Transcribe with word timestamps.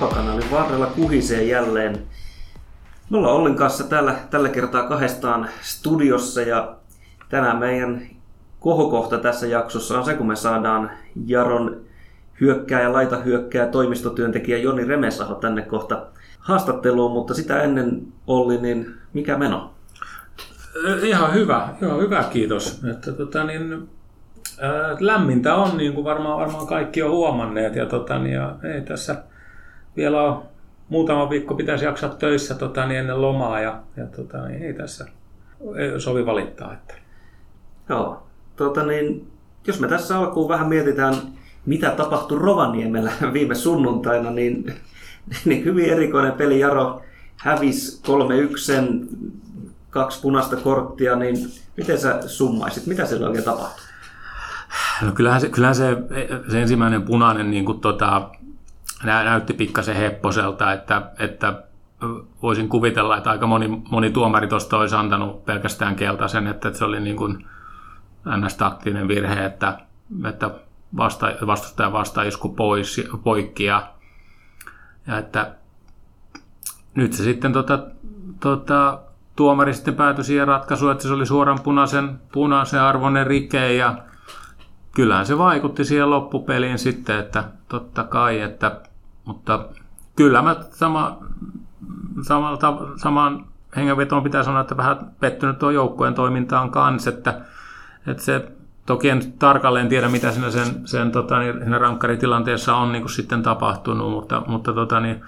Vapakanalin 0.00 0.50
varrella 0.50 0.86
kuhisee 0.86 1.44
jälleen. 1.44 1.98
Me 3.10 3.18
ollaan 3.18 3.34
Ollin 3.34 3.56
kanssa 3.56 3.84
tällä, 3.84 4.16
tällä 4.30 4.48
kertaa 4.48 4.88
kahdestaan 4.88 5.48
studiossa 5.60 6.40
ja 6.40 6.76
tänään 7.28 7.58
meidän 7.58 8.02
kohokohta 8.60 9.18
tässä 9.18 9.46
jaksossa 9.46 9.98
on 9.98 10.04
se, 10.04 10.14
kun 10.14 10.26
me 10.26 10.36
saadaan 10.36 10.90
Jaron 11.26 11.80
hyökkää 12.40 12.92
laita 12.92 13.16
hyökkää 13.16 13.66
toimistotyöntekijä 13.66 14.58
Joni 14.58 14.84
Remesaho 14.84 15.34
tänne 15.34 15.62
kohta 15.62 16.06
haastatteluun, 16.38 17.12
mutta 17.12 17.34
sitä 17.34 17.62
ennen 17.62 18.02
Olli, 18.26 18.58
niin 18.58 18.94
mikä 19.12 19.38
meno? 19.38 19.70
Ihan 21.02 21.34
hyvä, 21.34 21.68
ihan 21.82 22.00
hyvä 22.00 22.24
kiitos. 22.32 22.84
Että, 22.90 23.12
tota, 23.12 23.44
niin, 23.44 23.88
ää, 24.60 24.96
lämmintä 25.00 25.54
on, 25.54 25.76
niin 25.76 25.92
kuin 25.92 26.04
varmaan, 26.04 26.38
varmaan 26.38 26.66
kaikki 26.66 27.02
on 27.02 27.10
huomanneet. 27.10 27.76
Ja, 27.76 27.86
tota, 27.86 28.18
niin, 28.18 28.34
ja 28.34 28.56
ei 28.74 28.80
tässä 28.80 29.29
vielä 29.96 30.22
ole 30.22 30.42
muutama 30.88 31.30
viikko 31.30 31.54
pitäisi 31.54 31.84
jaksaa 31.84 32.10
töissä 32.10 32.54
tota, 32.54 32.86
niin 32.86 33.00
ennen 33.00 33.22
lomaa 33.22 33.60
ja, 33.60 33.82
ja 33.96 34.06
tota, 34.06 34.48
niin 34.48 34.62
ei 34.62 34.74
tässä 34.74 35.06
ei 35.76 36.00
sovi 36.00 36.26
valittaa. 36.26 36.72
Että. 36.72 36.94
Joo, 37.88 38.26
tota, 38.56 38.86
niin, 38.86 39.28
jos 39.66 39.80
me 39.80 39.88
tässä 39.88 40.18
alkuun 40.18 40.48
vähän 40.48 40.68
mietitään, 40.68 41.14
mitä 41.66 41.90
tapahtui 41.90 42.38
Rovaniemellä 42.38 43.12
viime 43.32 43.54
sunnuntaina, 43.54 44.30
niin, 44.30 44.72
niin 45.44 45.64
hyvin 45.64 45.90
erikoinen 45.90 46.32
peli 46.32 46.60
Jaro 46.60 47.02
hävisi 47.36 48.02
3-1 48.02 49.06
kaksi 49.90 50.20
punaista 50.20 50.56
korttia, 50.56 51.16
niin 51.16 51.36
miten 51.76 51.98
sä 51.98 52.28
summaisit? 52.28 52.86
Mitä 52.86 53.06
siellä 53.06 53.26
oikein 53.26 53.44
tapahtui? 53.44 53.84
No 55.02 55.12
kyllähän 55.12 55.40
se, 55.40 55.48
kyllähän 55.48 55.74
se, 55.74 55.96
se 56.50 56.60
ensimmäinen 56.60 57.02
punainen 57.02 57.50
niin 57.50 57.64
kuin 57.64 57.80
tota, 57.80 58.30
näytti 59.04 59.52
pikkasen 59.52 59.96
hepposelta, 59.96 60.72
että, 60.72 61.02
että 61.18 61.62
voisin 62.42 62.68
kuvitella, 62.68 63.16
että 63.16 63.30
aika 63.30 63.46
moni, 63.46 63.68
moni 63.68 64.10
tuomari 64.10 64.48
tuosta 64.48 64.78
olisi 64.78 64.96
antanut 64.96 65.44
pelkästään 65.44 65.96
keltaisen, 65.96 66.46
että 66.46 66.72
se 66.72 66.84
oli 66.84 67.00
niin 67.00 67.16
kuin 67.16 67.46
ns-taktinen 68.36 69.08
virhe, 69.08 69.44
että, 69.44 69.78
että 70.28 70.50
vasta, 70.96 71.32
vastustajan 71.46 71.92
vastaisku 71.92 72.48
pois, 72.48 73.06
poikki 73.24 73.64
ja, 73.64 73.92
ja 75.06 75.18
että 75.18 75.54
nyt 76.94 77.12
se 77.12 77.22
sitten 77.22 77.52
tota, 77.52 77.78
tota, 78.40 78.98
tuomari 79.36 79.74
sitten 79.74 79.94
päätyi 79.94 80.24
siihen 80.24 80.48
ratkaisuun, 80.48 80.92
että 80.92 81.02
se 81.02 81.12
oli 81.12 81.26
suoran 81.26 81.58
punaisen, 81.64 82.20
punaisen 82.32 82.80
arvoinen 82.80 83.26
rike 83.26 83.74
ja 83.74 83.98
kyllähän 84.94 85.26
se 85.26 85.38
vaikutti 85.38 85.84
siihen 85.84 86.10
loppupeliin 86.10 86.78
sitten, 86.78 87.18
että 87.18 87.44
totta 87.68 88.04
kai, 88.04 88.40
että, 88.40 88.80
mutta 89.30 89.68
kyllä 90.16 90.42
mä 90.42 90.56
sama, 90.70 91.18
samalta, 92.22 92.76
samaan 92.96 93.46
hengenvetoon 93.76 94.22
pitää 94.22 94.42
sanoa, 94.42 94.60
että 94.60 94.76
vähän 94.76 95.12
pettynyt 95.20 95.58
tuo 95.58 95.70
joukkojen 95.70 96.14
toimintaan 96.14 96.70
kanssa, 96.70 97.10
että, 97.10 97.40
että 98.06 98.22
se 98.22 98.52
toki 98.86 99.08
en 99.08 99.32
tarkalleen 99.32 99.88
tiedä, 99.88 100.08
mitä 100.08 100.32
siinä 100.32 100.50
sen, 100.50 100.88
sen 100.88 101.12
tota, 101.12 101.38
niin, 101.38 101.58
siinä 101.58 101.78
rankkaritilanteessa 101.78 102.76
on 102.76 102.92
niin 102.92 103.02
kuin 103.02 103.12
sitten 103.12 103.42
tapahtunut, 103.42 104.10
mutta, 104.10 104.42
mutta 104.46 104.72
tota, 104.72 105.00
niin, 105.00 105.22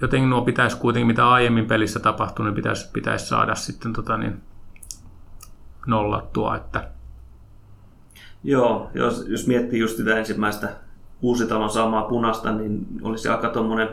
jotenkin 0.00 0.30
nuo 0.30 0.42
pitäisi 0.42 0.76
kuitenkin, 0.76 1.06
mitä 1.06 1.28
aiemmin 1.30 1.66
pelissä 1.66 2.00
tapahtui, 2.00 2.44
niin 2.44 2.54
pitäisi, 2.54 2.90
pitäisi 2.92 3.26
saada 3.26 3.54
sitten 3.54 3.92
tota 3.92 4.16
niin, 4.16 4.42
nollattua. 5.86 6.56
Että... 6.56 6.88
Joo, 8.44 8.90
jos, 8.94 9.24
jos 9.28 9.46
miettii 9.46 9.80
just 9.80 9.96
sitä 9.96 10.18
ensimmäistä 10.18 10.83
Uusitalon 11.22 11.70
saamaa 11.70 12.02
punasta, 12.02 12.52
niin 12.52 12.86
olisi 13.02 13.28
aika 13.28 13.48
tuommoinen 13.48 13.88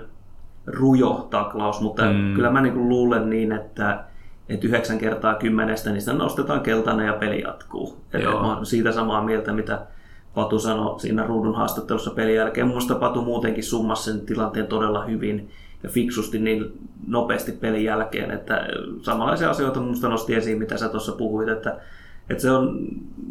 rujo 0.66 1.28
taklaus, 1.30 1.82
mutta 1.82 2.04
mm. 2.06 2.34
kyllä 2.36 2.52
mä 2.52 2.62
niin 2.62 2.74
kuin 2.74 3.30
niin, 3.30 3.52
että, 3.52 4.04
että 4.50 4.68
yhdeksän 4.68 4.98
kertaa 4.98 5.36
kymmenestä 5.36 5.92
niistä 5.92 6.14
nostetaan 6.14 6.62
keltainen 6.62 7.08
ja 7.08 7.14
peli 7.14 7.42
jatkuu. 7.42 7.98
Joo. 8.14 8.42
Mä 8.42 8.54
olen 8.54 8.66
siitä 8.66 8.92
samaa 8.92 9.24
mieltä, 9.24 9.54
mitä 9.54 9.82
Patu 10.36 10.60
sanoi 10.60 11.00
siinä 11.00 11.26
ruudun 11.26 11.56
haastattelussa 11.56 12.12
pelin 12.12 12.36
jälkeen. 12.36 12.68
Minusta 12.68 12.96
Patu 12.96 13.22
muutenkin 13.22 13.64
summasi 13.64 14.12
sen 14.12 14.22
tilanteen 14.22 14.68
todella 14.68 15.06
hyvin 15.06 15.50
ja 15.84 15.90
fiksusti 15.90 16.40
niin 16.40 16.72
nopeasti 17.08 17.52
pelin 17.52 17.84
jälkeen, 17.84 18.32
että 18.32 18.68
samanlaisia 19.02 19.50
asioita 19.50 19.80
minusta 19.80 20.10
nosti 20.10 20.36
esiin, 20.36 20.60
mitä 20.60 20.78
sä 20.78 20.90
tuossa 20.90 21.12
puhuit, 21.12 21.50
että, 21.50 21.78
että 22.30 22.42
se 22.42 22.52
on, 22.52 22.80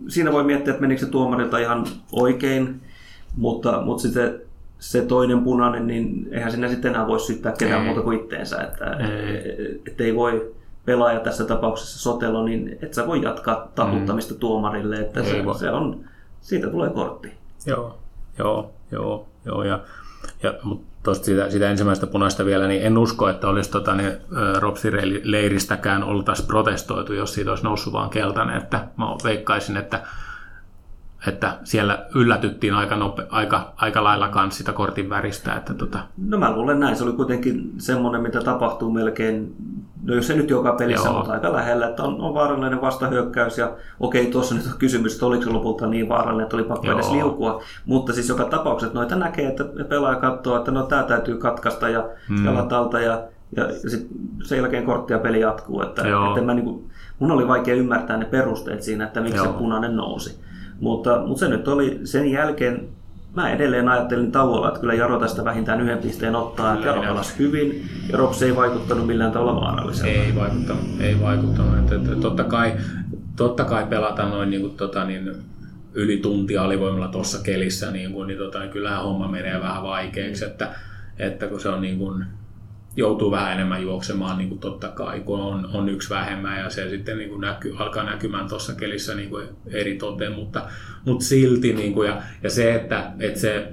siinä 0.09 0.32
voi 0.32 0.44
miettiä, 0.44 0.70
että 0.70 0.81
menikö 0.81 1.00
se 1.00 1.06
tuomarilta 1.06 1.59
ihan 1.59 1.86
oikein, 2.12 2.81
mutta, 3.36 3.82
mutta 3.82 4.02
sitten 4.02 4.41
se 4.78 5.02
toinen 5.02 5.44
punainen, 5.44 5.86
niin 5.86 6.28
eihän 6.30 6.52
sinä 6.52 6.68
sitten 6.68 6.91
enää 6.94 7.06
voi 7.06 7.20
syyttää 7.20 7.52
ketään 7.58 7.84
muuta 7.84 8.02
kuin 8.02 8.20
itteensä, 8.20 8.62
että 8.62 8.84
ei. 8.84 9.80
Et 9.86 10.00
ei 10.00 10.16
voi 10.16 10.54
pelaaja 10.84 11.20
tässä 11.20 11.44
tapauksessa 11.44 11.98
Sotelo, 11.98 12.44
niin 12.44 12.78
et 12.82 12.94
sä 12.94 13.06
voi 13.06 13.22
jatkaa 13.22 13.68
taputtamista 13.74 14.34
mm. 14.34 14.41
tuomarille, 14.41 14.96
että 14.96 15.22
se, 15.22 15.44
se, 15.58 15.70
on, 15.70 16.04
siitä 16.41 16.68
tulee 16.68 16.91
kortti. 16.91 17.32
Joo, 17.66 17.98
joo, 18.38 18.70
joo, 18.92 19.28
joo 19.44 19.64
ja, 19.64 19.80
ja 20.42 20.54
mutta 20.62 20.86
tuosta 21.02 21.24
sitä, 21.24 21.50
sitä 21.50 21.70
ensimmäistä 21.70 22.06
punaista 22.06 22.44
vielä, 22.44 22.68
niin 22.68 22.82
en 22.82 22.98
usko, 22.98 23.28
että 23.28 23.48
olisi 23.48 23.70
tota, 23.70 23.94
niin, 23.94 24.12
Ropsi-leiristäkään 24.58 26.04
oltaisiin 26.04 26.48
protestoitu, 26.48 27.12
jos 27.12 27.34
siitä 27.34 27.50
olisi 27.50 27.64
noussut 27.64 27.92
vaan 27.92 28.10
keltainen. 28.10 28.56
Että 28.56 28.88
mä 28.97 29.06
veikkaisin, 29.24 29.76
että 29.76 30.02
että 31.26 31.58
siellä 31.64 32.06
yllätyttiin 32.14 32.75
aika, 32.75 32.97
nope, 32.97 33.26
aika, 33.31 33.72
aika 33.76 34.04
lailla 34.04 34.28
kans 34.28 34.58
sitä 34.58 34.72
kortin 34.72 35.10
väristä. 35.10 35.54
Että 35.54 35.75
tota. 35.75 35.98
No 36.28 36.38
mä 36.38 36.53
luulen 36.53 36.81
näin. 36.81 36.97
Se 36.97 37.04
oli 37.04 37.12
kuitenkin 37.12 37.72
semmoinen, 37.78 38.22
mitä 38.22 38.41
tapahtuu 38.41 38.91
melkein, 38.91 39.54
no 40.03 40.14
jos 40.14 40.26
se 40.26 40.36
nyt 40.36 40.50
joka 40.50 40.72
pelissä, 40.72 41.09
Joo. 41.09 41.16
mutta 41.16 41.32
aika 41.32 41.53
lähellä, 41.53 41.88
että 41.88 42.03
on, 42.03 42.20
on 42.20 42.34
vaarallinen 42.34 42.80
vastahyökkäys. 42.80 43.59
Ja 43.59 43.72
okei, 44.00 44.26
tuossa 44.26 44.54
nyt 44.54 44.66
on 44.66 44.78
kysymys, 44.78 45.12
että 45.14 45.26
oliko 45.26 45.44
se 45.44 45.50
lopulta 45.50 45.86
niin 45.86 46.09
vaarallinen, 46.09 46.44
että 46.44 46.56
oli 46.56 46.64
pakko 46.64 46.86
Joo. 46.86 46.94
edes 46.94 47.10
liukua. 47.10 47.62
Mutta 47.86 48.12
siis 48.12 48.28
joka 48.28 48.44
tapauksessa 48.44 48.94
noita 48.94 49.16
näkee, 49.16 49.48
että 49.48 49.64
pelaaja 49.88 50.16
katsoo, 50.16 50.56
että 50.56 50.70
no 50.70 50.82
tämä 50.82 51.03
täytyy 51.03 51.36
katkaista 51.36 51.88
ja 51.88 52.09
hmm. 52.28 52.44
jalat 52.44 52.72
alta 52.72 53.00
ja 53.00 53.22
ja 53.56 53.64
sitten 53.88 54.09
sen 54.44 54.59
jälkeen 54.59 54.84
kortti 54.84 55.12
ja 55.12 55.19
peli 55.19 55.41
jatkuu. 55.41 55.82
Että, 55.82 56.03
että 56.03 56.42
mä 56.42 56.54
niinku, 56.54 56.91
mun 57.19 57.30
oli 57.30 57.48
vaikea 57.48 57.75
ymmärtää 57.75 58.16
ne 58.16 58.25
perusteet 58.25 58.82
siinä, 58.82 59.04
että 59.04 59.20
miksi 59.20 59.36
Joo. 59.36 59.47
se 59.47 59.53
punainen 59.53 59.97
nousi. 59.97 60.41
Mutta, 60.80 61.22
mutta 61.26 61.41
se 61.41 61.48
nyt 61.48 61.68
oli 61.68 62.00
sen 62.04 62.30
jälkeen, 62.30 62.88
mä 63.36 63.52
edelleen 63.52 63.88
ajattelin 63.88 64.32
tauolla, 64.32 64.68
että 64.68 64.80
kyllä 64.80 64.94
Jaro 64.94 65.18
tästä 65.18 65.44
vähintään 65.44 65.80
yhden 65.80 65.98
pisteen 65.98 66.36
ottaa, 66.36 66.74
että 66.74 66.86
Jaro 66.86 67.00
pelasi 67.00 67.38
hyvin 67.38 67.88
ja 68.12 68.18
Rops 68.18 68.42
ei 68.42 68.56
vaikuttanut 68.56 69.06
millään 69.06 69.32
tavalla 69.32 69.60
vaaralliselta. 69.60 70.10
Ei 70.10 70.34
vaikuttanut, 70.34 70.84
ei 71.00 71.20
vaikuttanut. 71.20 71.78
Että, 71.78 71.94
että, 71.94 72.14
totta, 72.20 72.44
kai, 72.44 72.72
totta 73.36 73.64
kai 73.64 73.86
pelata 73.86 74.28
noin 74.28 74.50
niin 74.50 74.60
kuin, 74.60 74.76
tota, 74.76 75.04
niin, 75.04 75.32
yli 75.94 76.16
tuntia 76.16 76.64
alivoimalla 76.64 77.08
tuossa 77.08 77.42
kelissä, 77.42 77.91
niin, 77.91 78.12
kuin, 78.12 78.28
niin, 78.28 78.38
tota, 78.38 78.58
niin 78.58 78.70
kyllähän 78.70 79.02
homma 79.02 79.28
menee 79.28 79.60
vähän 79.60 79.82
vaikeaksi, 79.82 80.44
että, 80.44 80.68
että 81.18 81.47
kun 81.47 81.60
se 81.60 81.68
on 81.68 81.80
niin 81.80 81.98
kuin, 81.98 82.24
joutuu 82.97 83.31
vähän 83.31 83.53
enemmän 83.53 83.83
juoksemaan 83.83 84.39
niin 84.39 84.49
kuin 84.49 84.59
totta 84.59 84.89
kai, 84.89 85.21
kun 85.21 85.41
on, 85.41 85.69
on 85.73 85.89
yksi 85.89 86.11
vähemmän 86.11 86.59
ja 86.59 86.71
se 86.71 86.89
sitten 86.89 87.19
niin 87.19 87.31
kuin 87.31 87.41
näky, 87.41 87.75
alkaa 87.78 88.05
näkymään 88.05 88.49
tuossa 88.49 88.75
kelissä 88.75 89.15
niin 89.15 89.31
kuin 89.31 89.49
eri 89.67 89.97
toteen, 89.97 90.33
mutta, 90.33 90.69
mutta 91.05 91.25
silti 91.25 91.73
niin 91.73 91.93
kuin, 91.93 92.09
ja, 92.09 92.23
ja 92.43 92.51
se, 92.51 92.75
että, 92.75 93.12
että 93.21 93.41
se 93.41 93.73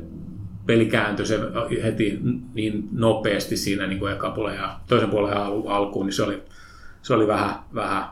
peli 0.66 0.86
kääntyi 0.86 1.26
se 1.26 1.40
heti 1.84 2.20
niin 2.54 2.90
nopeasti 2.92 3.58
siinä 3.58 3.88
niin 3.88 4.00
kuin 4.00 4.14
eka 4.14 4.30
puolen 4.30 4.56
ja 4.56 4.80
toisen 4.88 5.10
puolen 5.10 5.38
alkuun, 5.68 6.06
niin 6.06 6.14
se 6.14 6.24
oli, 6.24 6.44
se 7.02 7.14
oli 7.14 7.28
vähän, 7.28 7.56
vähän, 7.76 8.04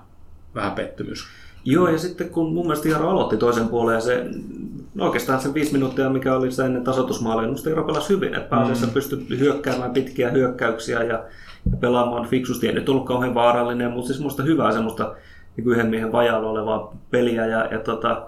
vähän 0.55 0.71
pettymys. 0.71 1.27
Joo, 1.65 1.89
ja 1.89 1.97
sitten 1.97 2.29
kun 2.29 2.53
mun 2.53 2.65
mielestä 2.65 2.89
Jaro 2.89 3.09
aloitti 3.09 3.37
toisen 3.37 3.67
puolen 3.67 3.95
ja 3.95 4.01
se, 4.01 4.25
no 4.95 5.05
oikeastaan 5.05 5.39
sen 5.39 5.53
viisi 5.53 5.73
minuuttia, 5.73 6.09
mikä 6.09 6.35
oli 6.35 6.51
se 6.51 6.65
ennen 6.65 6.83
tasoitusmaalia, 6.83 7.47
minusta 7.47 7.69
Jaro 7.69 7.83
pelasi 7.83 8.09
hyvin. 8.09 8.35
Että 8.35 8.49
pääasiassa 8.49 8.87
mm. 8.87 8.93
pystyi 8.93 9.39
hyökkäämään 9.39 9.91
pitkiä 9.91 10.29
hyökkäyksiä 10.29 11.03
ja, 11.03 11.23
ja 11.71 11.77
pelaamaan 11.79 12.27
fiksusti. 12.27 12.67
Ei 12.67 12.73
nyt 12.73 12.89
ollut 12.89 13.05
kauhean 13.05 13.33
vaarallinen, 13.33 13.91
mutta 13.91 14.07
siis 14.07 14.19
minusta 14.19 14.43
hyvää 14.43 14.71
semmoista 14.71 15.15
niin 15.57 15.69
yhden 15.69 15.87
miehen 15.87 16.11
vajalla 16.11 16.49
olevaa 16.49 16.95
peliä. 17.11 17.45
Ja, 17.45 17.67
ja 17.71 17.79
tota, 17.79 18.27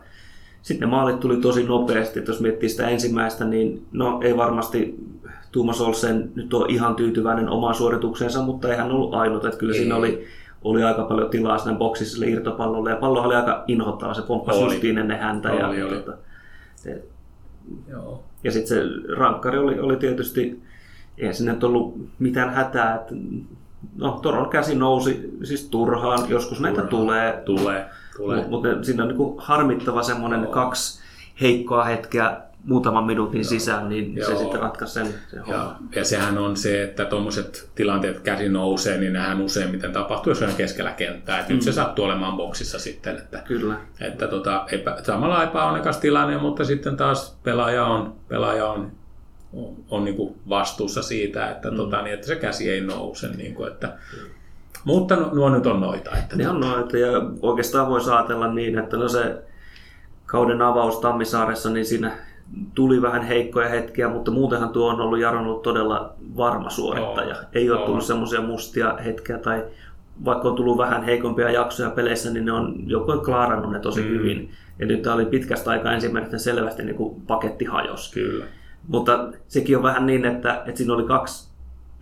sitten 0.62 0.90
ne 0.90 0.96
maalit 0.96 1.20
tuli 1.20 1.38
tosi 1.38 1.64
nopeasti. 1.64 2.20
Että 2.20 2.32
jos 2.32 2.42
miettii 2.42 2.70
sitä 2.70 2.90
ensimmäistä, 2.90 3.46
niin 3.46 3.86
no 3.92 4.20
ei 4.24 4.38
varmasti 4.38 4.96
Tuomas 5.52 5.82
Olsen 5.82 6.32
nyt 6.36 6.54
ole 6.54 6.66
ihan 6.70 6.96
tyytyväinen 6.96 7.50
omaan 7.50 7.76
suoritukseensa, 7.76 8.42
mutta 8.42 8.70
ei 8.70 8.78
hän 8.78 8.92
ollut 8.92 9.14
ainut. 9.14 9.46
Että 9.46 9.58
kyllä 9.58 9.74
ei. 9.74 9.80
siinä 9.80 9.96
oli 9.96 10.28
oli 10.64 10.84
aika 10.84 11.04
paljon 11.04 11.30
tilaa 11.30 11.58
siinä 11.58 11.78
boksissa 11.78 12.14
sille 12.14 12.32
irtopallolle. 12.32 12.90
Ja 12.90 12.96
pallo 12.96 13.22
oli 13.22 13.36
aika 13.36 13.64
inhottava, 13.68 14.14
se 14.14 14.22
pomppasi 14.22 14.62
justiin 14.62 14.98
ennen 14.98 15.20
häntä. 15.20 15.52
Oli, 15.52 15.80
ja, 15.80 15.86
oli. 15.86 15.96
Tuota, 15.96 16.18
se, 16.88 17.04
Joo. 17.90 18.24
ja 18.44 18.52
sitten 18.52 18.78
se 18.78 18.84
rankkari 19.18 19.58
oli, 19.58 19.80
oli 19.80 19.98
tietysti, 19.98 20.62
ei 21.18 21.34
sinne 21.34 21.54
nyt 21.54 21.64
ollut 21.64 22.10
mitään 22.20 22.54
hätää, 22.54 22.96
että 22.96 23.16
no 23.96 24.20
Toron 24.22 24.50
käsi 24.50 24.76
nousi 24.76 25.38
siis 25.44 25.70
turhaan, 25.70 26.30
joskus 26.30 26.58
turhaan. 26.58 26.76
näitä 26.76 26.90
tulee. 26.90 27.42
Tulee, 27.46 27.86
tulee. 28.18 28.48
Mutta 28.48 28.84
siinä 28.84 29.04
on 29.04 29.10
niin 29.10 29.36
harmittava 29.38 30.04
semmoinen 30.04 30.48
kaksi 30.48 31.02
heikkoa 31.42 31.84
hetkeä 31.84 32.42
muutaman 32.68 33.04
minuutin 33.04 33.42
Joo. 33.42 33.50
sisään, 33.50 33.90
niin 33.90 34.16
Joo. 34.16 34.30
se 34.30 34.36
sitten 34.36 34.60
ratkaisi 34.60 34.94
sen, 34.94 35.08
sen 35.28 35.44
ja, 35.48 35.76
ja 35.96 36.06
sehän 36.06 36.38
on 36.38 36.58
se, 36.58 36.84
että 36.84 37.06
tuommoiset 37.06 37.70
tilanteet 37.76 38.20
käsi 38.20 38.50
nousee, 38.50 38.98
niin 38.98 39.14
nehän 39.14 39.42
useimmiten 39.42 39.94
tapahtuu, 39.94 40.32
jos 40.32 40.42
on 40.42 40.54
keskellä 40.58 40.92
kenttää. 40.92 41.40
Että 41.40 41.50
mm. 41.50 41.56
nyt 41.56 41.64
se 41.64 41.70
mm. 41.70 41.76
sattuu 41.76 42.06
olemaan 42.06 42.38
boksissa 42.38 42.80
sitten. 42.80 43.18
Että, 43.18 43.44
Kyllä. 43.48 43.76
Että 44.02 44.28
tota, 44.28 44.66
epä, 44.72 44.98
samalla 45.04 45.44
epäonnekas 45.44 45.98
tilanne, 45.98 46.38
mutta 46.38 46.66
sitten 46.66 46.98
taas 46.98 47.38
pelaaja 47.44 47.86
on, 47.86 48.16
pelaaja 48.28 48.68
on 48.68 48.92
on, 49.54 49.76
on 49.90 50.06
niin 50.06 50.16
kuin 50.16 50.36
vastuussa 50.50 51.02
siitä, 51.02 51.50
että, 51.52 51.72
mm. 51.72 51.78
tota, 51.78 52.02
niin, 52.02 52.14
että 52.14 52.28
se 52.28 52.36
käsi 52.36 52.70
ei 52.70 52.82
nouse. 52.82 53.28
Niin 53.28 53.56
kuin, 53.56 53.72
että, 53.72 53.88
mm. 53.88 54.30
Mutta 54.84 55.16
nuo 55.16 55.50
nyt 55.50 55.66
on 55.66 55.82
noita. 55.82 56.18
Että 56.18 56.36
ne 56.36 56.50
on 56.50 56.60
noita 56.60 56.98
ja 56.98 57.10
oikeastaan 57.42 57.88
voi 57.90 58.02
ajatella 58.12 58.54
niin, 58.54 58.80
että 58.80 58.98
no 58.98 59.08
se 59.08 59.36
kauden 60.26 60.62
avaus 60.62 61.00
Tammisaaressa, 61.00 61.70
niin 61.70 61.86
siinä 61.86 62.18
tuli 62.76 63.02
vähän 63.02 63.22
heikkoja 63.22 63.70
hetkiä, 63.70 64.10
mutta 64.10 64.32
muutenhan 64.32 64.70
tuo 64.70 64.90
on 64.90 65.02
ollut 65.02 65.20
Jaron 65.20 65.46
ollut 65.46 65.62
todella 65.62 66.14
varma 66.38 66.70
suorittaja. 66.70 67.36
Oh, 67.36 67.46
Ei 67.54 67.70
ole 67.70 67.80
oh. 67.80 67.86
tullut 67.86 68.04
semmoisia 68.04 68.42
mustia 68.42 68.98
hetkiä 69.06 69.38
tai 69.38 69.64
vaikka 70.26 70.50
on 70.50 70.56
tullut 70.56 70.78
vähän 70.78 71.04
heikompia 71.04 71.52
jaksoja 71.52 71.90
peleissä, 71.90 72.30
niin 72.30 72.46
ne 72.46 72.52
on 72.52 72.76
joko 72.86 73.18
klaarannut 73.18 73.72
ne 73.72 73.80
tosi 73.80 74.02
mm. 74.02 74.08
hyvin. 74.08 74.52
Ja 74.80 74.86
nyt 74.86 75.02
tämä 75.02 75.16
oli 75.16 75.26
pitkästä 75.26 75.72
aikaa 75.72 75.94
ensimmäinen 75.94 76.40
selvästi 76.40 76.84
niin 76.84 76.96
kuin 76.96 77.22
paketti 77.22 77.66
hajos. 77.66 78.14
Kyllä. 78.14 78.46
Mutta 78.88 79.28
sekin 79.48 79.78
on 79.78 79.84
vähän 79.84 80.06
niin, 80.06 80.26
että, 80.26 80.64
että 80.66 80.78
siinä 80.78 80.94
oli 80.94 81.04
kaksi 81.04 81.50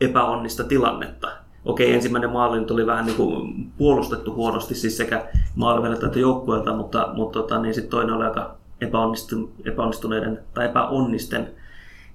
epäonnista 0.02 0.64
tilannetta. 0.64 1.28
Okei, 1.66 1.94
ensimmäinen 1.94 2.30
maali 2.30 2.60
nyt 2.60 2.72
oli 2.72 2.86
vähän 2.86 3.06
niin 3.06 3.18
kuin 3.18 3.72
puolustettu 3.78 4.34
huonosti 4.34 4.76
siis 4.76 4.98
sekä 4.98 5.26
maaliveliltä 5.56 6.06
että 6.06 6.20
joukkueelta, 6.20 6.74
mutta, 6.74 7.10
mutta 7.14 7.40
tota, 7.40 7.62
niin 7.62 7.74
sitten 7.74 7.92
toinen 7.92 8.16
oli 8.16 8.26
aika 8.26 8.56
epäonnistu, 8.82 9.52
epäonnistuneiden 9.66 10.40
tai 10.54 10.66
epäonnisten 10.66 11.48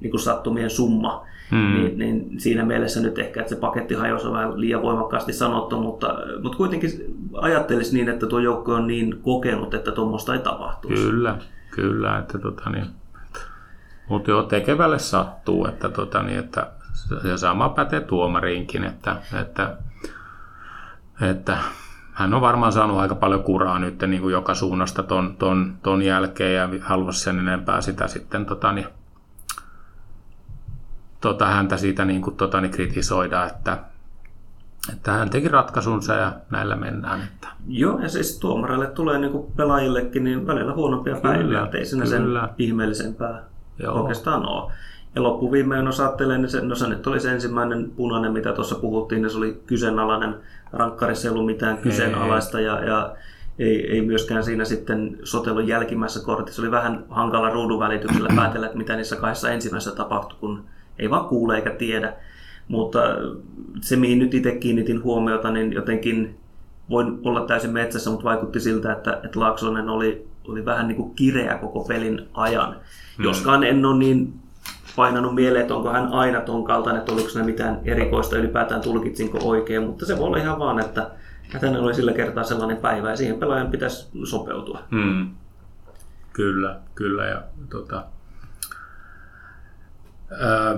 niin 0.00 0.10
kuin 0.10 0.20
sattumien 0.20 0.70
summa. 0.70 1.26
Hmm. 1.50 1.74
Niin, 1.74 1.98
niin, 1.98 2.40
siinä 2.40 2.64
mielessä 2.64 3.00
nyt 3.00 3.18
ehkä, 3.18 3.40
että 3.40 3.54
se 3.54 3.60
paketti 3.60 3.94
hajosi 3.94 4.26
on 4.26 4.32
vähän 4.32 4.60
liian 4.60 4.82
voimakkaasti 4.82 5.32
sanottu, 5.32 5.80
mutta, 5.80 6.18
mutta 6.42 6.56
kuitenkin 6.58 6.90
ajattelisi 7.34 7.94
niin, 7.96 8.08
että 8.08 8.26
tuo 8.26 8.38
joukko 8.38 8.74
on 8.74 8.86
niin 8.86 9.20
kokenut, 9.22 9.74
että 9.74 9.92
tuommoista 9.92 10.34
ei 10.34 10.40
tapahtuisi. 10.40 11.02
Kyllä, 11.02 11.38
kyllä. 11.70 12.18
Että 12.18 12.38
tota 12.38 12.70
niin, 12.70 12.86
mutta 14.08 14.30
joo, 14.30 14.42
tekevälle 14.42 14.98
sattuu, 14.98 15.66
että, 15.66 15.88
tota, 15.88 16.22
niin, 16.22 16.38
että 16.38 16.66
ja 17.24 17.36
sama 17.36 17.68
pätee 17.68 18.00
tuomariinkin, 18.00 18.84
että, 18.84 19.16
että, 19.40 19.76
että 21.30 21.58
hän 22.20 22.34
on 22.34 22.40
varmaan 22.40 22.72
saanut 22.72 22.98
aika 22.98 23.14
paljon 23.14 23.42
kuraa 23.42 23.78
nyt 23.78 24.02
niin 24.06 24.22
kuin 24.22 24.32
joka 24.32 24.54
suunnasta 24.54 25.02
ton, 25.02 25.36
ton, 25.38 25.74
ton 25.82 26.02
jälkeen 26.02 26.54
ja 26.54 26.68
haluaisi 26.80 27.20
sen 27.20 27.38
enempää 27.38 27.80
sitä 27.80 28.08
sitten 28.08 28.46
tota, 28.46 28.72
niin, 28.72 28.86
tota, 31.20 31.46
häntä 31.46 31.76
siitä 31.76 32.04
niin 32.04 32.22
kuin, 32.22 32.36
tota, 32.36 32.60
niin 32.60 32.70
kritisoida, 32.70 33.46
että, 33.46 33.78
että 34.92 35.12
hän 35.12 35.30
teki 35.30 35.48
ratkaisunsa 35.48 36.14
ja 36.14 36.32
näillä 36.50 36.76
mennään. 36.76 37.20
Että. 37.22 37.48
Joo, 37.68 37.98
ja 37.98 38.08
siis 38.08 38.38
tuomareille 38.38 38.86
tulee 38.86 39.18
niin 39.18 39.32
kuin 39.32 39.52
pelaajillekin 39.56 40.24
niin 40.24 40.46
välillä 40.46 40.74
huonompia 40.74 41.14
kyllä, 41.14 41.34
päiviä, 41.34 41.62
ettei 41.62 41.84
siinä 41.84 42.06
sen 42.06 42.24
ihmeellisempää 42.58 43.42
Joo. 43.78 44.00
oikeastaan 44.00 44.46
ole. 44.46 44.72
Ja 45.14 45.22
loppuviimein 45.22 45.86
jos 45.86 46.00
ajattelee, 46.00 46.38
niin 46.38 46.48
se, 46.48 46.60
no 46.60 46.74
se 46.74 46.88
nyt 46.88 47.06
oli 47.06 47.20
se 47.20 47.32
ensimmäinen 47.32 47.90
punainen, 47.96 48.32
mitä 48.32 48.52
tuossa 48.52 48.74
puhuttiin, 48.74 49.22
niin 49.22 49.30
se 49.30 49.38
oli 49.38 49.62
kyseenalainen. 49.66 50.34
Rankkarissa 50.72 51.28
ei 51.28 51.32
ollut 51.32 51.46
mitään 51.46 51.78
kyseenalaista 51.78 52.60
ja, 52.60 52.84
ja 52.84 53.16
ei, 53.58 53.92
ei 53.92 54.02
myöskään 54.02 54.44
siinä 54.44 54.64
sitten 54.64 55.18
sotelun 55.24 55.68
jälkimmäisessä 55.68 56.26
kortissa. 56.26 56.62
oli 56.62 56.70
vähän 56.70 57.04
hankala 57.08 57.50
ruudun 57.50 57.80
välityksellä 57.80 58.28
päätellä, 58.36 58.66
että 58.66 58.78
mitä 58.78 58.96
niissä 58.96 59.16
kahdessa 59.16 59.50
ensimmäisessä 59.50 59.96
tapahtui, 59.96 60.38
kun 60.40 60.64
ei 60.98 61.10
vaan 61.10 61.24
kuule 61.24 61.56
eikä 61.56 61.70
tiedä. 61.70 62.12
Mutta 62.68 63.00
se, 63.80 63.96
mihin 63.96 64.18
nyt 64.18 64.34
itse 64.34 64.52
kiinnitin 64.52 65.02
huomiota, 65.02 65.50
niin 65.50 65.72
jotenkin 65.72 66.38
voin 66.90 67.18
olla 67.24 67.46
täysin 67.46 67.70
metsässä, 67.70 68.10
mutta 68.10 68.24
vaikutti 68.24 68.60
siltä, 68.60 68.92
että, 68.92 69.20
että 69.24 69.40
Laaksonen 69.40 69.88
oli, 69.88 70.26
oli 70.48 70.64
vähän 70.64 70.88
niin 70.88 70.96
kuin 70.96 71.14
kireä 71.14 71.58
koko 71.58 71.84
pelin 71.84 72.28
ajan. 72.34 72.76
Hmm. 73.16 73.24
Joskaan 73.24 73.64
en 73.64 73.84
ole 73.84 73.98
niin 73.98 74.34
painanut 74.96 75.34
mieleen, 75.34 75.62
että 75.62 75.74
onko 75.74 75.90
hän 75.90 76.12
aina 76.12 76.40
ton 76.40 76.64
kaltainen, 76.64 77.00
että 77.00 77.12
oliko 77.12 77.28
ne 77.34 77.42
mitään 77.42 77.80
erikoista 77.84 78.36
ylipäätään 78.36 78.80
tulkitsinko 78.80 79.38
oikein, 79.42 79.82
mutta 79.82 80.06
se 80.06 80.18
voi 80.18 80.26
olla 80.26 80.36
ihan 80.36 80.58
vaan, 80.58 80.80
että, 80.80 81.10
että 81.54 81.80
oli 81.80 81.94
sillä 81.94 82.12
kertaa 82.12 82.44
sellainen 82.44 82.76
päivä 82.76 83.10
ja 83.10 83.16
siihen 83.16 83.38
pelaajan 83.38 83.70
pitäisi 83.70 84.08
sopeutua. 84.24 84.82
Hmm. 84.90 85.30
Kyllä, 86.32 86.76
kyllä. 86.94 87.26
Ja, 87.26 87.42
tota, 87.70 88.04
ää, 90.30 90.76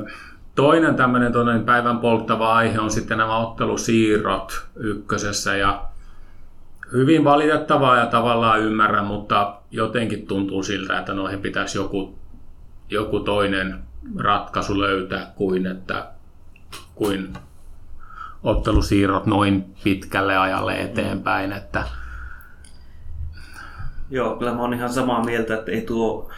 toinen 0.54 0.94
tämmöinen 0.94 1.64
päivän 1.64 1.98
polttava 1.98 2.54
aihe 2.54 2.80
on 2.80 2.90
sitten 2.90 3.18
nämä 3.18 3.36
ottelusiirrot 3.36 4.66
ykkösessä 4.76 5.56
ja 5.56 5.84
hyvin 6.92 7.24
valitettavaa 7.24 7.96
ja 7.96 8.06
tavallaan 8.06 8.60
ymmärrän, 8.60 9.06
mutta 9.06 9.54
jotenkin 9.70 10.26
tuntuu 10.26 10.62
siltä, 10.62 10.98
että 10.98 11.14
noihin 11.14 11.40
pitäisi 11.40 11.78
joku, 11.78 12.18
joku 12.88 13.20
toinen 13.20 13.78
ratkaisu 14.16 14.80
löytää 14.80 15.32
kuin, 15.36 15.66
että, 15.66 16.06
kuin 16.94 17.32
ottelusiirrot 18.42 19.26
noin 19.26 19.64
pitkälle 19.84 20.36
ajalle 20.36 20.80
eteenpäin. 20.80 21.52
Että... 21.52 21.84
Joo, 24.10 24.36
kyllä 24.36 24.54
mä 24.54 24.60
oon 24.60 24.74
ihan 24.74 24.92
samaa 24.92 25.24
mieltä, 25.24 25.54
että 25.54 25.72
ei 25.72 25.80
tuo 25.80 26.30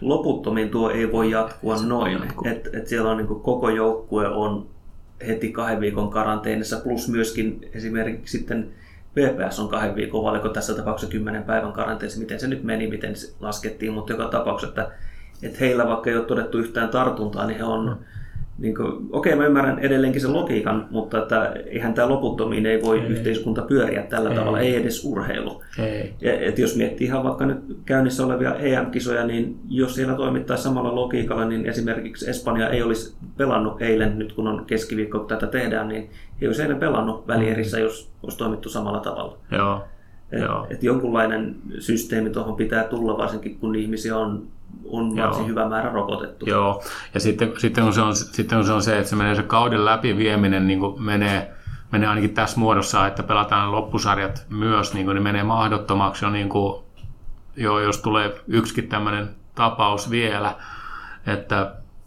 loputtomiin 0.00 0.70
tuo 0.70 0.90
ei 0.90 1.12
voi 1.12 1.30
jatkua 1.30 1.76
Se 1.76 1.86
noin. 1.86 2.18
Et, 2.44 2.68
et 2.74 2.86
siellä 2.86 3.10
on 3.10 3.16
niin 3.16 3.26
koko 3.26 3.70
joukkue 3.70 4.28
on 4.28 4.66
heti 5.26 5.52
kahden 5.52 5.80
viikon 5.80 6.10
karanteenissa, 6.10 6.80
plus 6.80 7.08
myöskin 7.08 7.68
esimerkiksi 7.72 8.38
sitten 8.38 8.70
VPS 9.16 9.58
on 9.60 9.68
kahden 9.68 9.94
viikon, 9.94 10.24
valiko 10.24 10.48
tässä 10.48 10.74
tapauksessa 10.74 11.12
kymmenen 11.12 11.42
päivän 11.42 11.72
karanteenissa, 11.72 12.20
miten 12.20 12.40
se 12.40 12.48
nyt 12.48 12.62
meni, 12.62 12.86
miten 12.86 13.16
se 13.16 13.34
laskettiin, 13.40 13.92
mutta 13.92 14.12
joka 14.12 14.28
tapauksessa, 14.28 14.82
että 14.82 14.96
että 15.42 15.58
heillä 15.60 15.88
vaikka 15.88 16.10
ei 16.10 16.16
ole 16.16 16.24
todettu 16.24 16.58
yhtään 16.58 16.88
tartuntaa, 16.88 17.46
niin 17.46 17.58
he 17.58 17.64
on, 17.64 17.86
mm. 17.86 18.04
niin 18.58 18.76
kuin, 18.76 19.08
okei 19.12 19.36
mä 19.36 19.46
ymmärrän 19.46 19.78
edelleenkin 19.78 20.20
sen 20.20 20.32
logiikan, 20.32 20.86
mutta 20.90 21.18
että 21.18 21.52
eihän 21.66 21.94
tämä 21.94 22.08
loputtomiin 22.08 22.66
ei 22.66 22.82
voi 22.82 23.00
ei. 23.00 23.06
yhteiskunta 23.06 23.62
pyöriä 23.62 24.02
tällä 24.02 24.30
ei. 24.30 24.36
tavalla, 24.36 24.60
ei 24.60 24.76
edes 24.76 25.04
urheilu. 25.04 25.62
Ei. 25.78 26.14
Ja, 26.20 26.40
et 26.40 26.58
jos 26.58 26.76
miettii 26.76 27.06
ihan 27.06 27.24
vaikka 27.24 27.46
nyt 27.46 27.58
käynnissä 27.84 28.26
olevia 28.26 28.54
EM-kisoja, 28.54 29.26
niin 29.26 29.58
jos 29.68 29.94
siellä 29.94 30.14
toimittaisiin 30.14 30.64
samalla 30.64 30.94
logiikalla, 30.94 31.44
niin 31.44 31.66
esimerkiksi 31.66 32.30
Espanja 32.30 32.68
ei 32.68 32.82
olisi 32.82 33.16
pelannut 33.36 33.82
eilen, 33.82 34.18
nyt 34.18 34.32
kun 34.32 34.48
on 34.48 34.64
keskiviikko, 34.66 35.18
kun 35.18 35.28
tätä 35.28 35.46
tehdään, 35.46 35.88
niin 35.88 36.10
ei 36.40 36.48
olisi 36.48 36.62
eilen 36.62 36.78
pelannut 36.78 37.28
välierissä, 37.28 37.76
mm. 37.76 37.82
jos 37.82 38.10
olisi 38.22 38.38
toimittu 38.38 38.68
samalla 38.68 39.00
tavalla. 39.00 39.36
Joo. 39.50 39.84
Et, 40.32 40.42
et 40.70 40.82
jonkunlainen 40.82 41.56
systeemi 41.78 42.30
tuohon 42.30 42.56
pitää 42.56 42.84
tulla, 42.84 43.18
varsinkin 43.18 43.58
kun 43.58 43.76
ihmisiä 43.76 44.16
on 44.16 44.42
on 44.90 45.16
Joo. 45.16 45.26
varsin 45.26 45.46
hyvä 45.46 45.68
määrä 45.68 45.92
rokotettu. 45.92 46.46
Joo, 46.46 46.82
ja 47.14 47.20
sitten, 47.20 47.52
sitten, 47.58 47.84
on 47.84 47.92
se 47.92 48.00
on, 48.00 48.16
sitten 48.16 48.58
on 48.58 48.64
se, 48.64 48.72
on 48.72 48.82
se, 48.82 48.98
että 48.98 49.10
se 49.10 49.16
menee 49.16 49.34
se 49.34 49.42
kauden 49.42 49.84
läpi 49.84 50.16
vieminen 50.16 50.66
niin 50.66 50.80
kuin 50.80 51.02
menee, 51.02 51.54
menee 51.92 52.08
ainakin 52.08 52.34
tässä 52.34 52.60
muodossa, 52.60 53.06
että 53.06 53.22
pelataan 53.22 53.72
loppusarjat 53.72 54.46
myös, 54.48 54.94
niin, 54.94 55.06
kuin, 55.06 55.14
niin 55.14 55.22
menee 55.22 55.42
mahdottomaksi 55.42 56.24
jo, 56.24 56.30
niin 56.30 56.48
kuin, 56.48 56.82
jo 57.56 57.78
jos 57.78 57.98
tulee 57.98 58.40
yksikin 58.48 58.88
tämmöinen 58.88 59.30
tapaus 59.54 60.10
vielä, 60.10 60.54
että, 61.26 61.60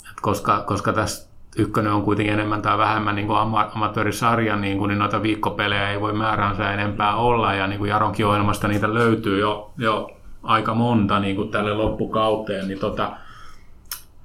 että 0.09 0.21
koska, 0.21 0.63
koska 0.67 0.93
tässä 0.93 1.33
ykkönen 1.57 1.93
on 1.93 2.03
kuitenkin 2.03 2.33
enemmän 2.33 2.61
tai 2.61 2.77
vähemmän 2.77 3.15
niin 3.15 3.27
kuin 3.27 3.39
amatöörisarja, 3.75 4.55
niin, 4.55 4.77
kuin, 4.77 4.89
niin 4.89 4.99
noita 4.99 5.21
viikkopelejä 5.21 5.89
ei 5.89 6.01
voi 6.01 6.13
määränsä 6.13 6.73
enempää 6.73 7.15
olla, 7.15 7.53
ja 7.53 7.67
niin 7.67 7.79
kuin 7.79 7.89
Jaronkin 7.89 8.25
ohjelmasta 8.25 8.67
niitä 8.67 8.93
löytyy 8.93 9.39
jo, 9.39 9.71
jo 9.77 10.09
aika 10.43 10.73
monta 10.73 11.19
niin 11.19 11.35
kuin 11.35 11.51
tälle 11.51 11.73
loppukauteen, 11.73 12.67
niin, 12.67 12.79
tota, 12.79 13.17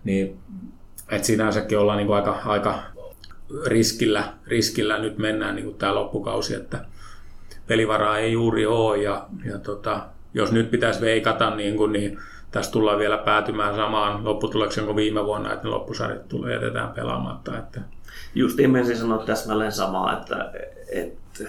niin 0.05 0.39
että 1.11 1.27
sinänsäkin 1.27 1.79
ollaan 1.79 1.99
niin 1.99 2.07
kuin 2.07 2.17
aika, 2.17 2.39
aika 2.45 2.79
riskillä, 3.67 4.25
riskillä 4.47 4.99
nyt 4.99 5.19
mennään 5.19 5.55
niin 5.55 5.65
kuin 5.65 5.79
tämä 5.79 5.95
loppukausi, 5.95 6.55
että 6.55 6.85
pelivaraa 7.67 8.19
ei 8.19 8.33
juuri 8.33 8.67
ole 8.67 8.99
ja, 8.99 9.27
ja 9.45 9.59
tota, 9.59 10.07
jos 10.35 10.53
nyt 10.53 10.71
pitäisi 10.71 11.01
veikata, 11.01 11.55
niin, 11.55 11.77
kuin, 11.77 11.93
niin 11.93 12.19
tässä 12.51 12.73
tullaan 12.73 12.99
vielä 12.99 13.19
päätymään 13.19 13.75
samaan 13.75 14.25
lopputulokseen 14.25 14.87
kuin 14.87 14.97
viime 14.97 15.25
vuonna, 15.25 15.53
että 15.53 15.65
ne 15.65 15.71
loppusarjat 15.71 16.29
tulee 16.29 16.55
jätetään 16.55 16.89
pelaamatta. 16.89 17.59
Että... 17.59 17.81
Just 18.35 18.61
ihmeessä 18.61 18.97
sanoa 18.97 19.25
täsmälleen 19.25 19.73
samaa, 19.73 20.19
että, 20.19 20.53
että 20.93 21.45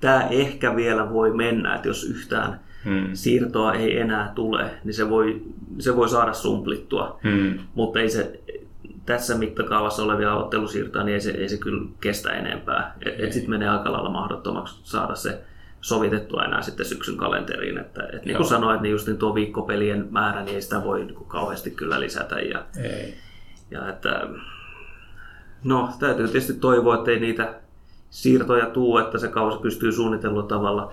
tämä 0.00 0.26
ehkä 0.30 0.76
vielä 0.76 1.10
voi 1.12 1.34
mennä, 1.34 1.74
että 1.74 1.88
jos 1.88 2.04
yhtään 2.04 2.60
hmm. 2.84 3.10
siirtoa 3.12 3.74
ei 3.74 3.98
enää 3.98 4.32
tule, 4.34 4.70
niin 4.84 4.94
se 4.94 5.10
voi, 5.10 5.42
se 5.78 5.96
voi 5.96 6.08
saada 6.08 6.32
sumplittua. 6.32 7.20
Hmm. 7.22 7.58
Mutta 7.74 8.00
ei 8.00 8.10
se, 8.10 8.40
tässä 9.06 9.38
mittakaavassa 9.38 10.02
olevia 10.02 10.34
ottelusiirtoja, 10.34 11.04
niin 11.04 11.14
ei 11.14 11.20
se, 11.20 11.30
ei 11.30 11.48
se 11.48 11.56
kyllä 11.56 11.88
kestä 12.00 12.32
enempää. 12.32 12.96
Sitten 13.30 13.50
menee 13.50 13.68
aika 13.68 13.92
lailla 13.92 14.10
mahdottomaksi 14.10 14.80
saada 14.82 15.14
se 15.14 15.40
sovitettua 15.80 16.44
enää 16.44 16.62
sitten 16.62 16.86
syksyn 16.86 17.16
kalenteriin. 17.16 17.78
Että, 17.78 18.08
et 18.12 18.24
niin 18.24 18.36
kuin 18.36 18.48
sanoit, 18.48 18.80
niin 18.80 18.92
just 18.92 19.06
niin 19.06 19.18
tuo 19.18 19.34
viikkopelien 19.34 20.08
määrä, 20.10 20.42
niin 20.42 20.54
ei 20.54 20.62
sitä 20.62 20.84
voi 20.84 21.04
niin 21.04 21.14
kuin 21.14 21.28
kauheasti 21.28 21.70
kyllä 21.70 22.00
lisätä. 22.00 22.40
Ja, 22.40 22.64
Ei. 22.82 23.14
ja 23.70 23.88
että, 23.88 24.26
no, 25.64 25.90
täytyy 25.98 26.26
tietysti 26.26 26.54
toivoa, 26.54 26.94
että 26.94 27.10
ei 27.10 27.20
niitä 27.20 27.54
siirtoja 28.10 28.66
tuu, 28.66 28.98
että 28.98 29.18
se 29.18 29.28
kausi 29.28 29.58
pystyy 29.58 29.92
suunnitellulla 29.92 30.46
tavalla 30.46 30.92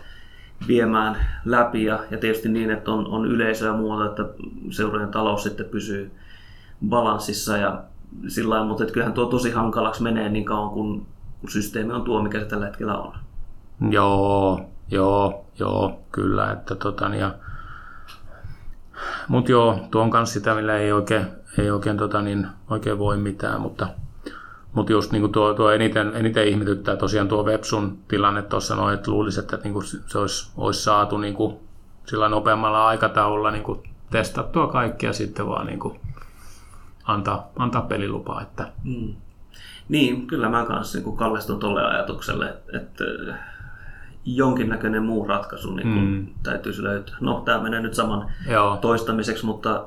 viemään 0.68 1.18
läpi 1.46 1.84
ja, 1.84 2.00
ja 2.12 2.18
tietysti 2.18 2.50
niin, 2.50 2.72
että 2.72 2.92
on, 2.92 3.08
on 3.08 3.26
yleisöä 3.26 3.68
ja 3.68 3.78
muuta, 3.78 4.06
että 4.06 4.26
seurojen 4.70 5.12
talous 5.12 5.44
sitten 5.44 5.66
pysyy 5.66 6.12
balanssissa 6.90 7.58
ja 7.58 7.84
sillä 8.28 8.50
lailla, 8.50 8.68
mutta 8.68 8.86
kyllähän 8.86 9.14
tuo 9.14 9.26
tosi 9.26 9.52
hankalaksi 9.52 10.04
menee 10.04 10.30
niin 10.30 10.46
kauan, 10.46 10.70
kun, 10.70 11.06
systeemi 11.48 11.94
on 11.94 12.04
tuo, 12.04 12.24
mikä 12.24 12.40
se 12.40 12.46
tällä 12.46 12.66
hetkellä 12.66 12.98
on. 12.98 13.14
Joo, 13.90 14.62
joo, 14.92 15.46
joo, 15.60 16.02
kyllä. 16.12 16.52
Että 16.52 16.76
tota, 16.76 17.16
ja... 17.16 17.36
Mutta 19.28 19.52
joo, 19.52 19.80
tuo 19.92 20.02
on 20.02 20.10
kanssa 20.10 20.34
sitä, 20.34 20.56
millä 20.56 20.78
ei 20.78 20.92
oikein, 20.92 21.26
ei 21.58 21.72
oikein, 21.72 21.98
tota, 21.98 22.22
niin, 22.22 22.48
oikein 22.70 23.00
voi 23.00 23.18
mitään, 23.18 23.62
mutta, 23.62 23.88
mutta 24.78 24.92
just 24.92 25.12
niin 25.12 25.32
tuo, 25.32 25.54
tuo 25.54 25.72
eniten, 25.72 26.12
eniten 26.16 26.48
ihmetyttää 26.48 26.96
tosiaan 26.96 27.28
tuo 27.28 27.44
Websun 27.44 27.98
tilanne 28.08 28.42
tuossa 28.42 28.76
noin, 28.76 28.94
että 28.94 29.12
luulisi, 29.12 29.40
että 29.40 29.60
niin 29.64 29.74
kuin 29.74 29.86
se 29.86 30.18
olisi, 30.20 30.52
olisi 30.58 30.84
saatu 30.84 31.18
niin 31.18 31.34
kuin 31.34 31.56
sillä 32.06 32.30
nopeammalla 32.30 32.88
aikataululla 32.88 33.52
niin 33.52 33.64
kuin 33.64 33.80
testattua 34.12 34.68
kaikkia 34.68 35.14
sitten 35.14 35.48
vaan 35.48 35.66
niin 35.66 35.80
kuin 35.80 36.00
antaa, 37.04 37.48
antaa 37.56 37.82
pelilupaa. 37.82 38.42
Että, 38.42 38.68
Mm. 38.84 39.14
Niin, 39.90 40.28
kyllä 40.28 40.50
mä 40.50 40.66
kanssa 40.66 41.00
niin 41.00 41.18
kallistun 41.18 41.60
tuolle 41.60 41.84
ajatukselle, 41.86 42.54
että 42.74 43.04
jonkinnäköinen 44.26 45.04
muu 45.04 45.28
ratkaisu 45.28 45.76
niin 45.76 45.88
Mm. 45.88 46.28
täytyisi 46.44 46.84
löytää. 46.84 47.16
No, 47.22 47.42
tämä 47.46 47.64
menee 47.64 47.82
nyt 47.82 47.94
saman 47.94 48.32
joo, 48.50 48.78
toistamiseksi, 48.78 49.46
mutta, 49.46 49.86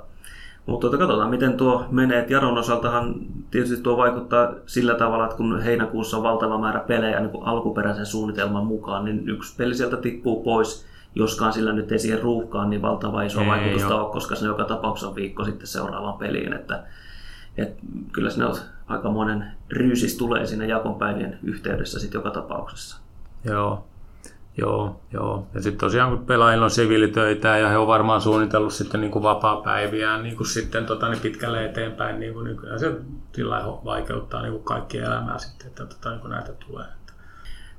mutta 0.71 0.81
tuota, 0.81 0.99
katsotaan 0.99 1.31
miten 1.31 1.57
tuo 1.57 1.85
menee. 1.91 2.19
Et 2.19 2.31
Jaron 2.31 2.59
osaltahan 2.59 3.15
tietysti 3.51 3.83
tuo 3.83 3.97
vaikuttaa 3.97 4.53
sillä 4.67 4.95
tavalla, 4.95 5.25
että 5.25 5.37
kun 5.37 5.63
heinäkuussa 5.63 6.17
on 6.17 6.23
valtava 6.23 6.59
määrä 6.59 6.81
pelejä 6.81 7.21
niin 7.21 7.43
alkuperäisen 7.43 8.07
suunnitelman 8.07 8.67
mukaan, 8.67 9.05
niin 9.05 9.29
yksi 9.29 9.57
peli 9.57 9.75
sieltä 9.75 9.97
tippuu 9.97 10.43
pois, 10.43 10.87
joskaan 11.15 11.53
sillä 11.53 11.73
nyt 11.73 11.93
ei 11.93 11.99
siihen 11.99 12.23
ruuhkaan 12.23 12.71
niin 12.71 12.83
valtava 12.83 13.23
iso 13.23 13.41
Ei, 13.41 13.47
vaikutusta 13.47 13.89
joo. 13.89 14.05
ole, 14.05 14.13
koska 14.13 14.35
se 14.35 14.47
joka 14.47 14.65
tapauksessa 14.65 15.09
on 15.09 15.15
viikko 15.15 15.45
sitten 15.45 15.67
seuraavaan 15.67 16.19
peliin. 16.19 16.53
Että, 16.53 16.83
et 17.57 17.77
kyllä 18.13 18.31
sinne 18.31 18.47
on 18.47 18.57
aikamoinen 18.87 19.45
ryysis 19.71 20.17
tulee 20.17 20.47
siinä 20.47 20.65
jakonpäivien 20.65 21.39
yhteydessä 21.43 22.01
sitten 22.01 22.19
joka 22.19 22.31
tapauksessa. 22.31 23.01
Joo, 23.45 23.85
joo, 24.61 25.01
joo. 25.13 25.47
Ja 25.55 25.63
sitten 25.63 25.81
tosiaan 25.81 26.11
kun 26.11 26.27
pelaajilla 26.27 26.65
on 26.65 26.71
siviilitöitä 26.71 27.59
ja 27.59 27.69
he 27.69 27.77
on 27.77 27.87
varmaan 27.87 28.21
suunnitellut 28.21 28.73
sitten 28.73 29.01
niin 29.01 29.11
kuin 29.11 29.23
vapaa-päiviään 29.23 30.23
niin 30.23 30.37
kuin 30.37 30.47
sitten 30.47 30.87
tota, 30.87 31.09
niin 31.09 31.21
pitkälle 31.21 31.65
eteenpäin, 31.65 32.21
niin, 32.21 32.35
kuin, 32.35 32.45
niin 32.45 32.57
kyllä 32.57 32.79
se 32.79 32.93
sillä 33.33 33.63
vaikeuttaa 33.85 34.43
niin 34.43 34.53
kuin 34.53 34.65
kaikkien 34.65 35.05
elämää 35.05 35.39
sitten, 35.39 35.67
että 35.67 35.87
tota, 35.87 36.11
niin 36.11 36.21
kuin 36.21 36.31
näitä 36.31 36.53
tulee. 36.53 36.87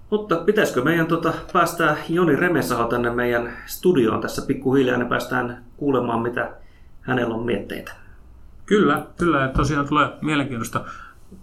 Mutta 0.09 0.35
pitäisikö 0.35 0.81
meidän 0.81 1.07
tota, 1.07 1.33
päästää 1.53 1.97
Joni 2.09 2.35
Remesaho 2.35 2.83
tänne 2.83 3.09
meidän 3.09 3.53
studioon 3.65 4.21
tässä 4.21 4.41
pikkuhiljaa, 4.47 4.97
niin 4.97 5.09
päästään 5.09 5.63
kuulemaan, 5.77 6.21
mitä 6.21 6.51
hänellä 7.01 7.35
on 7.35 7.45
mietteitä. 7.45 7.91
Kyllä, 8.65 9.05
kyllä. 9.17 9.39
Ja 9.41 9.47
tosiaan 9.47 9.87
tulee 9.87 10.09
mielenkiintoista 10.21 10.81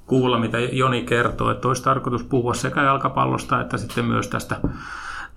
kuulla, 0.06 0.38
mitä 0.38 0.58
Joni 0.58 1.02
kertoo, 1.02 1.50
että 1.50 1.68
olisi 1.68 1.82
tarkoitus 1.82 2.24
puhua 2.24 2.54
sekä 2.54 2.82
jalkapallosta 2.82 3.60
että 3.60 3.76
sitten 3.76 4.04
myös 4.04 4.28
tästä, 4.28 4.56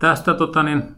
tästä 0.02 0.34
tota 0.34 0.64
niin, 0.64 0.96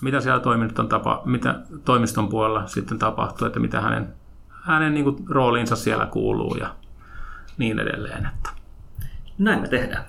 mitä 0.00 0.20
siellä 0.20 0.40
toimiston, 0.40 0.88
tapa, 0.88 1.22
mitä 1.24 1.60
toimiston 1.84 2.28
puolella 2.28 2.66
sitten 2.66 2.98
tapahtuu, 2.98 3.46
että 3.46 3.60
mitä 3.60 3.80
hänen, 3.80 4.14
hänen 4.48 4.94
niin 4.94 5.04
kuin, 5.04 5.16
rooliinsa 5.28 5.76
siellä 5.76 6.06
kuuluu 6.06 6.54
ja 6.54 6.74
niin 7.58 7.78
edelleen. 7.78 8.26
Että. 8.26 8.50
Näin 9.38 9.60
me 9.60 9.68
tehdään. 9.68 10.04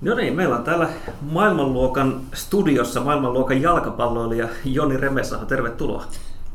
No 0.00 0.14
niin, 0.14 0.34
meillä 0.34 0.56
on 0.56 0.64
täällä 0.64 0.88
maailmanluokan 1.20 2.20
studiossa 2.34 3.00
maailmanluokan 3.00 3.62
jalkapalloilija 3.62 4.48
Joni 4.64 4.96
Remesaho. 4.96 5.44
Tervetuloa. 5.44 6.04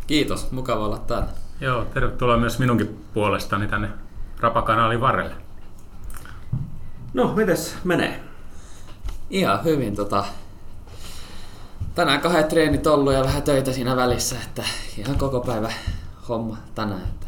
Kiitos, 0.08 0.52
mukava 0.52 0.86
olla 0.86 0.98
täällä. 0.98 1.28
Joo, 1.62 1.86
tervetuloa 1.86 2.38
myös 2.38 2.60
minunkin 2.60 3.06
puolestani 3.14 3.68
tänne 3.68 3.90
Rapakanaalin 4.40 5.02
varrelle. 5.02 5.36
No, 7.14 7.34
mites 7.36 7.78
menee? 7.84 8.31
Ihan 9.32 9.64
hyvin. 9.64 9.96
Tota, 9.96 10.26
tänään 11.96 12.22
kahdet 12.22 12.48
treenit 12.48 12.88
ollut 12.88 13.14
ja 13.14 13.24
vähän 13.24 13.44
töitä 13.44 13.74
siinä 13.74 13.96
välissä, 13.96 14.36
että 14.46 14.64
ihan 14.98 15.18
koko 15.18 15.40
päivä 15.40 15.72
homma 16.30 16.58
tänään. 16.76 17.02
Että 17.02 17.28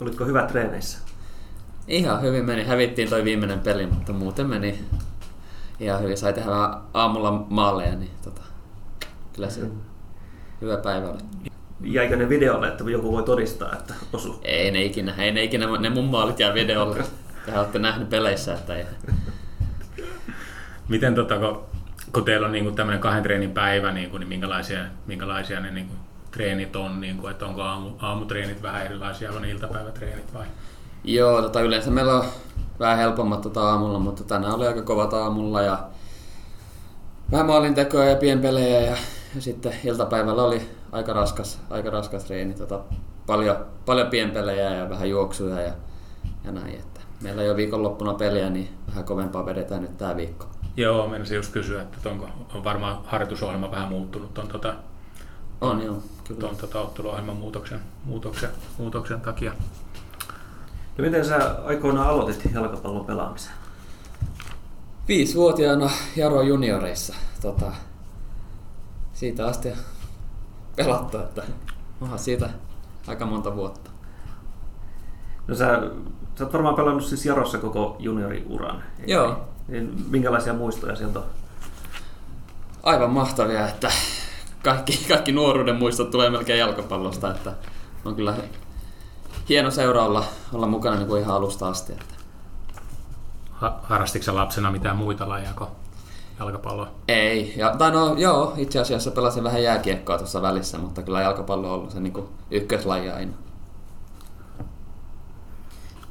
Olitko 0.00 0.24
hyvät 0.24 0.48
treeneissä? 0.48 0.98
ihan 1.88 2.22
hyvin 2.22 2.44
meni. 2.44 2.64
Hävittiin 2.64 3.10
toi 3.10 3.24
viimeinen 3.24 3.60
peli, 3.60 3.86
mutta 3.86 4.12
muuten 4.12 4.46
meni 4.46 4.84
ihan 5.80 6.02
hyvin. 6.02 6.18
Sai 6.18 6.32
tehdä 6.32 6.50
vähän 6.50 6.74
aamulla 6.94 7.46
maaleja, 7.48 7.94
niin 7.96 8.10
tota, 8.24 8.40
kyllä 9.32 9.50
se 9.50 9.60
hyvä 10.60 10.76
päivä 10.76 11.08
oli. 11.08 11.18
Jäikö 11.80 12.16
ne 12.16 12.28
videolle, 12.28 12.68
että 12.68 12.84
joku 12.84 13.12
voi 13.12 13.22
todistaa, 13.22 13.72
että 13.72 13.94
osu? 14.12 14.40
Ei 14.42 14.70
ne 14.70 14.82
ikinä, 14.84 15.14
ei 15.18 15.32
ne 15.32 15.44
ikinä, 15.44 15.78
ne 15.78 15.90
mun 15.90 16.04
maalit 16.04 16.40
jää 16.40 16.54
videolle. 16.54 17.04
Tehän 17.46 17.60
olette 17.60 17.78
nähnyt 17.78 18.10
peleissä, 18.10 18.54
että 18.54 18.76
ei. 18.76 18.84
Miten 20.88 21.14
tota, 21.14 21.38
kun, 21.38 21.64
kun 22.12 22.24
teillä 22.24 22.46
on 22.46 22.52
niin 22.52 22.74
tämmöinen 22.74 23.00
kahden 23.00 23.22
treenin 23.22 23.50
päivä, 23.50 23.92
niin, 23.92 24.10
kuin, 24.10 24.20
niin 24.20 24.28
minkälaisia, 24.28 24.80
minkälaisia 25.06 25.60
ne 25.60 25.70
niin 25.70 25.86
kuin, 25.86 25.98
treenit 26.30 26.76
on, 26.76 27.00
niin 27.00 27.16
kuin, 27.16 27.30
että 27.30 27.46
onko 27.46 27.62
aamu, 27.62 27.90
aamutreenit 27.98 28.62
vähän 28.62 28.84
erilaisia 28.84 29.32
kuin 29.32 29.44
iltapäivätreenit 29.44 30.34
vai? 30.34 30.46
Joo, 31.04 31.42
tota, 31.42 31.60
yleensä 31.60 31.90
meillä 31.90 32.14
on 32.14 32.24
vähän 32.78 32.98
helpommat 32.98 33.40
tota 33.40 33.70
aamulla, 33.70 33.98
mutta 33.98 34.24
tänään 34.24 34.54
oli 34.54 34.66
aika 34.66 34.82
kovat 34.82 35.14
aamulla 35.14 35.62
ja 35.62 35.78
vähän 37.32 37.46
maalintekoa 37.46 38.04
ja 38.04 38.16
pienpelejä 38.16 38.80
ja, 38.80 38.96
ja 39.34 39.40
sitten 39.40 39.72
iltapäivällä 39.84 40.42
oli 40.42 40.68
aika 40.92 41.12
raskas, 41.12 41.60
aika 41.70 41.90
raskas 41.90 42.24
treeni. 42.24 42.54
Tota, 42.54 42.80
paljon, 43.26 43.56
paljon 43.86 44.10
pienpelejä 44.10 44.74
ja 44.74 44.90
vähän 44.90 45.10
juoksuja 45.10 45.60
ja, 45.60 45.72
ja 46.44 46.52
näin. 46.52 46.74
Että 46.74 47.00
meillä 47.22 47.42
ei 47.42 47.48
ole 47.48 47.56
viikonloppuna 47.56 48.14
peliä, 48.14 48.50
niin 48.50 48.68
vähän 48.88 49.04
kovempaa 49.04 49.46
vedetään 49.46 49.82
nyt 49.82 49.96
tämä 49.96 50.16
viikko. 50.16 50.46
Joo, 50.76 51.08
menisin 51.08 51.36
just 51.36 51.52
kysyä, 51.52 51.82
että 51.82 52.08
onko 52.08 52.28
on 52.54 52.64
varmaan 52.64 52.98
harjoitusohjelma 53.04 53.70
vähän 53.70 53.88
muuttunut 53.88 54.34
tuon 54.34 54.48
tota, 54.48 54.74
On 55.60 55.82
joo, 55.82 56.02
kyllä. 56.24 56.40
tuon 56.40 56.56
tota, 56.56 56.80
otteluohjelman 56.80 57.36
muutoksen, 57.36 57.80
muutoksen, 58.04 58.50
muutoksen 58.78 59.20
takia. 59.20 59.52
Ja 60.98 61.04
miten 61.04 61.24
sä 61.24 61.56
aikoinaan 61.64 62.08
aloitit 62.08 62.52
jalkapallon 62.54 63.06
pelaamisen? 63.06 63.52
Viisivuotiaana 65.08 65.90
Jaro 66.16 66.42
junioreissa. 66.42 67.14
Tota, 67.40 67.72
siitä 69.12 69.46
asti 69.46 69.72
pelattu, 70.76 71.18
että 71.18 71.42
onhan 72.00 72.18
siitä 72.18 72.50
aika 73.06 73.26
monta 73.26 73.56
vuotta. 73.56 73.90
No 75.46 75.54
sä, 75.54 75.80
sä 76.38 76.44
oot 76.44 76.52
varmaan 76.52 76.74
pelannut 76.74 77.04
siis 77.04 77.26
Jarossa 77.26 77.58
koko 77.58 77.96
junioriuran. 77.98 78.82
Joo. 79.06 79.48
Niin? 79.68 80.04
Minkälaisia 80.10 80.54
muistoja 80.54 80.96
sieltä 80.96 81.18
on? 81.18 81.24
Aivan 82.82 83.10
mahtavia, 83.10 83.68
että 83.68 83.92
kaikki, 84.64 85.04
kaikki 85.08 85.32
nuoruuden 85.32 85.76
muistot 85.76 86.10
tulee 86.10 86.30
melkein 86.30 86.58
jalkapallosta, 86.58 87.30
että 87.30 87.52
on 88.04 88.16
kyllä 88.16 88.34
hieno 89.48 89.70
seura 89.70 90.04
olla, 90.04 90.24
olla 90.52 90.66
mukana 90.66 90.96
niin 90.96 91.08
kuin 91.08 91.22
ihan 91.22 91.36
alusta 91.36 91.68
asti. 91.68 91.92
Että. 91.92 92.14
Ha- 93.50 93.80
Harrastitko 93.82 94.34
lapsena 94.34 94.70
mitään 94.70 94.96
muita 94.96 95.28
lajeja 95.28 95.52
kuin 95.58 95.70
jalkapalloa? 96.38 96.88
Ei, 97.08 97.54
ja, 97.56 97.74
tai 97.78 97.90
no 97.90 98.14
joo, 98.18 98.54
itse 98.56 98.80
asiassa 98.80 99.10
pelasin 99.10 99.44
vähän 99.44 99.62
jääkiekkoa 99.62 100.18
tuossa 100.18 100.42
välissä, 100.42 100.78
mutta 100.78 101.02
kyllä 101.02 101.20
jalkapallo 101.20 101.68
on 101.68 101.74
ollut 101.74 101.90
se 101.90 102.00
niin 102.00 102.12
kuin 102.12 102.28
ykköslaji 102.50 103.10
aina. 103.10 103.32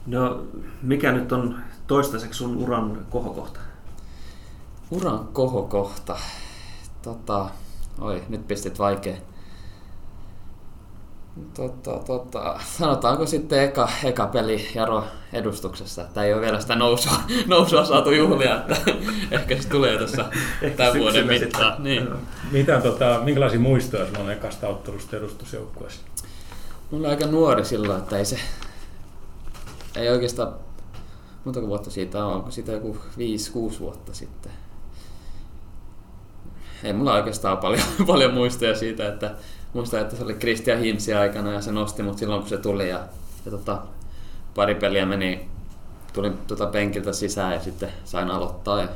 No, 0.05 0.43
mikä 0.81 1.11
nyt 1.11 1.31
on 1.31 1.59
toistaiseksi 1.87 2.37
sun 2.37 2.57
uran 2.57 3.05
kohokohta? 3.09 3.59
Uran 4.91 5.27
kohokohta. 5.33 6.17
Tota, 7.01 7.49
oi, 8.01 8.23
nyt 8.29 8.47
pistit 8.47 8.79
vaikea. 8.79 9.15
Tota, 11.53 11.91
tota, 12.05 12.59
sanotaanko 12.77 13.25
sitten 13.25 13.63
eka, 13.63 13.89
eka 14.03 14.27
peli 14.27 14.67
Jaro 14.75 15.03
edustuksessa, 15.33 16.01
että 16.01 16.23
ei 16.23 16.33
ole 16.33 16.41
vielä 16.41 16.61
sitä 16.61 16.75
nousua, 16.75 17.13
nousua 17.47 17.85
saatu 17.85 18.11
juhlia, 18.11 18.55
että 18.55 18.75
ehkä 19.31 19.61
se 19.61 19.69
tulee 19.69 19.97
tässä 19.97 20.25
tämän 20.77 20.93
vuoden 20.99 21.27
mittaan. 21.27 21.83
Niin. 21.83 22.07
Mitä, 22.51 22.81
tota, 22.81 23.19
minkälaisia 23.23 23.59
muistoja 23.59 24.05
sulla 24.05 24.19
on 24.19 24.31
ekasta 24.31 24.67
ottelusta 24.67 25.17
edustusjoukkueessa? 25.17 26.01
Mulla 26.91 27.07
on 27.07 27.11
aika 27.11 27.25
nuori 27.25 27.65
silloin, 27.65 27.99
että 27.99 28.17
ei 28.17 28.25
se, 28.25 28.39
ei 29.95 30.09
oikeastaan, 30.09 30.53
montako 31.45 31.67
vuotta 31.67 31.91
siitä 31.91 32.25
on, 32.25 32.33
onko 32.33 32.51
siitä 32.51 32.71
joku 32.71 32.97
5-6 33.75 33.79
vuotta 33.79 34.13
sitten. 34.13 34.51
ei 36.83 36.93
mulla 36.93 37.13
oikeastaan 37.13 37.57
paljon, 37.57 37.83
paljon 38.07 38.33
muistoja 38.33 38.75
siitä, 38.75 39.07
että 39.07 39.35
muistan, 39.73 40.01
että 40.01 40.15
se 40.15 40.23
oli 40.23 40.33
Christian 40.33 40.79
Hinsi 40.79 41.13
aikana 41.13 41.53
ja 41.53 41.61
se 41.61 41.71
nosti 41.71 42.03
mut 42.03 42.17
silloin 42.17 42.41
kun 42.41 42.49
se 42.49 42.57
tuli 42.57 42.89
ja, 42.89 43.07
ja 43.45 43.51
tota, 43.51 43.81
pari 44.55 44.75
peliä 44.75 45.05
meni, 45.05 45.49
tulin 46.13 46.37
tota 46.47 46.65
penkiltä 46.65 47.13
sisään 47.13 47.53
ja 47.53 47.59
sitten 47.59 47.89
sain 48.05 48.31
aloittaa 48.31 48.81
ja 48.81 48.87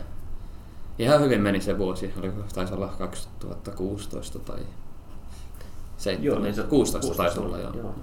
ihan 0.99 1.21
hyvin 1.21 1.41
meni 1.41 1.61
se 1.61 1.77
vuosi, 1.77 2.13
oli, 2.19 2.31
taisi 2.53 2.73
olla 2.73 2.87
2016 2.97 4.39
tai 4.39 4.59
7, 5.97 6.25
joo, 6.25 6.39
niin 6.39 6.55
se 6.55 6.63
16 6.63 7.15
taisi 7.15 7.39
olla 7.39 7.57
joo. 7.57 7.73
joo. 7.73 7.95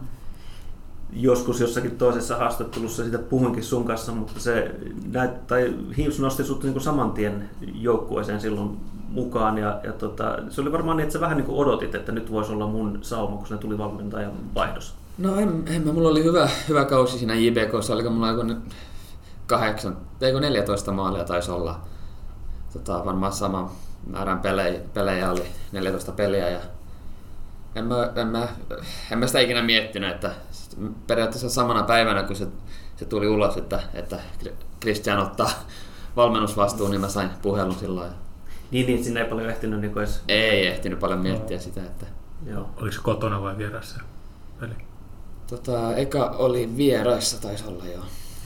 Joskus 1.13 1.61
jossakin 1.61 1.99
toisessa 1.99 2.37
haastattelussa 2.37 3.05
sitä 3.05 3.19
puhuinkin 3.19 3.63
sun 3.63 3.85
kanssa, 3.85 4.13
mutta 4.13 4.41
se 4.41 4.75
näet, 5.13 5.47
tai 5.47 5.75
Hims 5.97 6.19
nosti 6.19 6.45
sut 6.45 6.65
niin 6.65 6.81
saman 6.81 7.13
tien 7.13 7.51
joukkueeseen 7.75 8.41
silloin 8.41 8.77
mukaan 9.09 9.59
ja, 9.59 9.81
ja 9.85 9.93
tota, 9.93 10.39
se 10.49 10.61
oli 10.61 10.73
varmaan 10.73 10.97
niin, 10.97 11.03
että 11.03 11.13
sä 11.13 11.21
vähän 11.21 11.37
niin 11.37 11.47
kuin 11.47 11.59
odotit, 11.59 11.95
että 11.95 12.13
nyt 12.13 12.31
voisi 12.31 12.53
olla 12.53 12.67
mun 12.67 12.99
sauma, 13.03 13.37
kun 13.37 13.47
se 13.47 13.57
tuli 13.57 13.79
valmentajan 13.79 14.33
vaihdossa. 14.55 14.95
No 15.19 15.37
en, 15.37 15.65
en 15.67 15.95
mulla 15.95 16.09
oli 16.09 16.25
hyvä, 16.25 16.49
hyvä 16.69 16.85
kausi 16.85 17.19
siinä 17.19 17.35
JBKssa, 17.35 17.93
oliko 17.93 18.11
mulla 18.11 18.31
joku 18.31 18.55
kahdeksan, 19.47 19.97
eikö 20.21 20.41
14 20.41 20.93
maalia 20.93 21.25
taisi 21.25 21.51
olla. 21.51 21.81
Tota, 22.73 23.05
varmaan 23.05 23.33
sama 23.33 23.73
määrän 24.07 24.39
pelejä, 24.39 24.81
pelejä 24.95 25.31
oli, 25.31 25.43
14 25.73 26.13
peliä 26.13 26.49
ja 26.49 26.61
en 27.77 27.85
mä, 27.85 28.13
en, 28.17 28.27
mä, 28.27 28.49
en 29.13 29.19
mä 29.19 29.27
sitä 29.27 29.41
ikinä 29.41 29.63
miettinyt, 29.63 30.11
että 30.11 30.31
periaatteessa 31.07 31.51
samana 31.51 31.83
päivänä 31.83 32.23
kun 32.23 32.37
se, 32.37 32.47
se 32.97 33.05
tuli 33.05 33.29
ulos, 33.29 33.57
että, 33.57 33.81
että 33.95 34.21
Christian 34.81 35.19
ottaa 35.19 35.51
valmennusvastuun, 36.17 36.91
niin 36.91 37.01
mä 37.01 37.09
sain 37.09 37.31
puhelun 37.43 37.75
silloin. 37.75 38.11
Niin, 38.71 38.87
niin 38.87 39.05
sinne 39.05 39.21
ei 39.21 39.29
paljon 39.29 39.51
ehtinyt 39.51 39.81
niin 39.81 39.99
edes... 39.99 40.23
Ei 40.29 40.67
ehtinyt 40.67 40.99
paljon 40.99 41.21
miettiä 41.21 41.57
no. 41.57 41.63
sitä, 41.63 41.83
että... 41.83 42.07
Joo. 42.47 42.71
Oliko 42.77 42.97
se 42.97 43.03
kotona 43.03 43.43
vai 43.43 43.59
vieressä 43.59 44.01
peli? 44.61 44.75
Tota, 45.47 45.97
eka 45.97 46.35
oli 46.39 46.77
vieraissa, 46.77 47.41
taisi 47.41 47.65
olla 47.67 47.85
joo. 47.87 48.05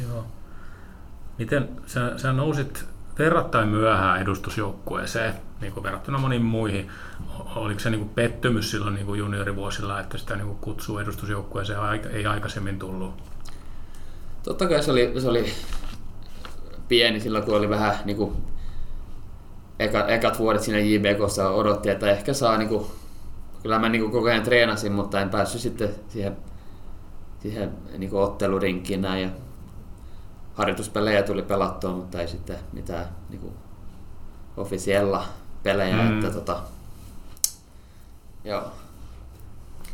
Joo. 0.08 0.26
Miten 1.38 1.68
sä, 1.86 2.18
sä 2.18 2.32
nousit 2.32 2.84
verrattain 3.20 3.68
myöhään 3.68 4.20
edustusjoukkueeseen, 4.22 5.34
niin 5.60 5.72
kuin 5.72 5.84
verrattuna 5.84 6.18
moniin 6.18 6.44
muihin. 6.44 6.88
Oliko 7.56 7.80
se 7.80 7.90
niin 7.90 8.00
kuin 8.00 8.10
pettymys 8.14 8.70
silloin 8.70 8.94
niin 8.94 9.06
kuin 9.06 9.18
juniorivuosilla, 9.18 10.00
että 10.00 10.18
sitä 10.18 10.36
niin 10.36 10.46
kuin 10.46 10.58
kutsuu 10.58 10.98
edustusjoukkueeseen 10.98 11.78
ei 12.12 12.26
aikaisemmin 12.26 12.78
tullut? 12.78 13.14
Totta 14.42 14.68
kai 14.68 14.82
se 14.82 14.90
oli, 14.90 15.12
se 15.18 15.28
oli 15.28 15.52
pieni 16.88 17.20
silloin, 17.20 17.44
kun 17.44 17.56
oli 17.56 17.68
vähän 17.68 17.94
niin 18.04 18.16
kuin 18.16 18.36
eka, 19.78 20.06
ekat 20.06 20.38
vuodet 20.38 20.62
siinä 20.62 20.78
JBKssa 20.78 21.50
odotti, 21.50 21.90
että 21.90 22.10
ehkä 22.10 22.32
saa 22.32 22.58
niin 22.58 22.68
kuin, 22.68 22.86
kyllä 23.62 23.78
mä 23.78 23.88
niin 23.88 24.02
kuin 24.02 24.12
koko 24.12 24.28
ajan 24.28 24.42
treenasin, 24.42 24.92
mutta 24.92 25.20
en 25.20 25.30
päässyt 25.30 25.60
sitten 25.60 25.90
siihen, 26.08 26.36
siihen 27.38 27.70
niin 27.98 28.10
kuin 28.10 28.22
ottelurinkkiin 28.22 29.00
näin. 29.00 29.22
Ja 29.22 29.30
harjoituspelejä 30.60 31.22
tuli 31.22 31.42
pelattua, 31.42 31.92
mutta 31.92 32.20
ei 32.20 32.28
sitten 32.28 32.56
mitään 32.72 33.06
niin 33.30 33.40
kuin, 33.40 33.54
officiella 34.56 35.24
pelejä. 35.62 35.96
Mm. 35.96 36.14
Että, 36.14 36.30
tota, 36.30 36.60
joo. 38.44 38.62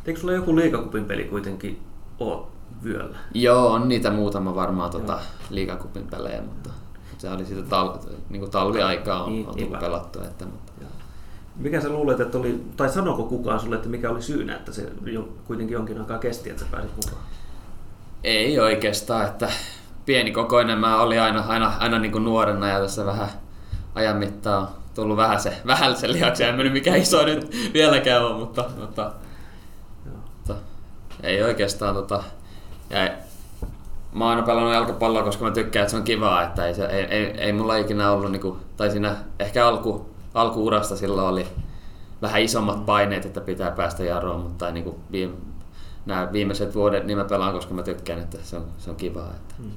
Eikö 0.07 0.21
sulla 0.21 0.33
joku 0.33 0.57
liikakupin 0.57 1.05
peli 1.05 1.25
kuitenkin 1.25 1.83
ole 2.19 2.47
vyöllä? 2.85 3.19
Joo, 3.35 3.73
on 3.73 3.89
niitä 3.89 4.11
muutama 4.11 4.55
varmaan 4.55 4.91
tota, 4.91 5.19
liikakupin 5.51 6.07
pelejä, 6.11 6.43
mutta 6.43 6.71
se 7.19 7.31
oli 7.31 7.45
sitten 7.45 7.67
tal, 7.67 7.99
niin 8.29 8.41
kuin 8.41 8.51
talviaikaa 8.51 9.25
on, 9.25 9.33
niin, 9.33 9.49
on 9.49 9.57
tullut 9.57 9.81
pelattua. 9.81 10.23
Että, 10.23 10.45
mutta. 10.45 10.73
Mikä 11.57 11.81
sä 11.81 11.89
luulet, 11.89 12.21
että 12.21 12.39
oli, 12.39 12.65
tai 12.77 12.89
sanoko 12.89 13.25
kukaan 13.25 13.61
sulle, 13.61 13.77
että 13.77 13.89
mikä 13.89 14.11
oli 14.11 14.23
syynä, 14.23 14.57
että 14.57 14.73
se 14.73 14.93
jo, 15.05 15.29
kuitenkin 15.47 15.75
jonkin 15.75 16.01
aikaa 16.01 16.19
kesti, 16.19 16.51
että 16.51 16.63
sä 16.63 16.69
pääsit 16.71 16.97
mukaan? 16.97 17.23
Ei 18.25 18.61
oikeastaan, 18.61 19.27
että 19.27 19.49
pieni 20.07 20.33
kokoinen 20.33 20.79
mä 20.79 21.01
olin 21.01 21.21
aina, 21.21 21.45
aina, 21.49 21.73
aina 21.79 21.99
niin 21.99 22.13
kuin 22.13 22.25
nuorena 22.25 22.69
ja 22.69 22.81
tässä 22.81 23.07
vähän 23.07 23.29
ajan 23.95 24.17
mittaan 24.17 24.69
tullut 24.95 25.17
vähän 25.17 25.41
se, 25.41 25.57
vähän 25.67 25.97
se 25.97 26.13
lihaksi. 26.13 26.45
En 26.45 26.55
mennyt 26.55 26.73
mikä 26.73 26.95
iso 26.95 27.25
nyt 27.25 27.71
vieläkään 27.73 28.25
ole, 28.25 28.39
mutta, 28.39 28.65
mutta, 28.81 29.13
mutta 30.37 30.55
ei 31.23 31.43
oikeastaan. 31.43 31.95
Tota, 31.95 32.23
ja 32.91 33.11
mä 34.13 34.25
oon 34.25 34.31
aina 34.31 34.47
pelannut 34.47 34.75
jalkapalloa, 34.75 35.23
koska 35.23 35.45
mä 35.45 35.51
tykkään, 35.51 35.83
että 35.83 35.91
se 35.91 35.97
on 35.97 36.03
kivaa. 36.03 36.43
Että 36.43 36.67
ei, 36.67 36.75
se, 36.75 36.87
ei, 36.87 37.05
ei, 37.05 37.25
ei 37.25 37.53
mulla 37.53 37.77
ikinä 37.77 38.11
ollut, 38.11 38.33
niin 38.33 38.43
kuin, 38.43 38.59
tai 38.77 38.91
siinä 38.91 39.17
ehkä 39.39 39.67
alku, 39.67 40.11
alkuurasta 40.35 40.97
silloin 40.97 41.29
oli 41.29 41.47
vähän 42.23 42.43
isommat 42.43 42.87
paineet, 42.87 43.25
että 43.25 43.41
pitää 43.41 43.71
päästä 43.71 44.05
jarroon, 44.05 44.41
mutta 44.41 44.71
niin 44.71 44.85
kuin 44.85 44.97
viime, 45.13 45.35
nämä 46.07 46.33
viimeiset 46.33 46.75
vuodet 46.75 47.05
niin 47.05 47.19
mä 47.19 47.25
pelaan, 47.25 47.53
koska 47.53 47.75
mä 47.75 47.83
tykkään, 47.83 48.19
että 48.19 48.39
se 48.43 48.57
on, 48.57 48.65
se 48.79 48.91
on 48.91 48.97
kivaa. 48.97 49.31
Että. 49.31 49.55
Mm. 49.59 49.71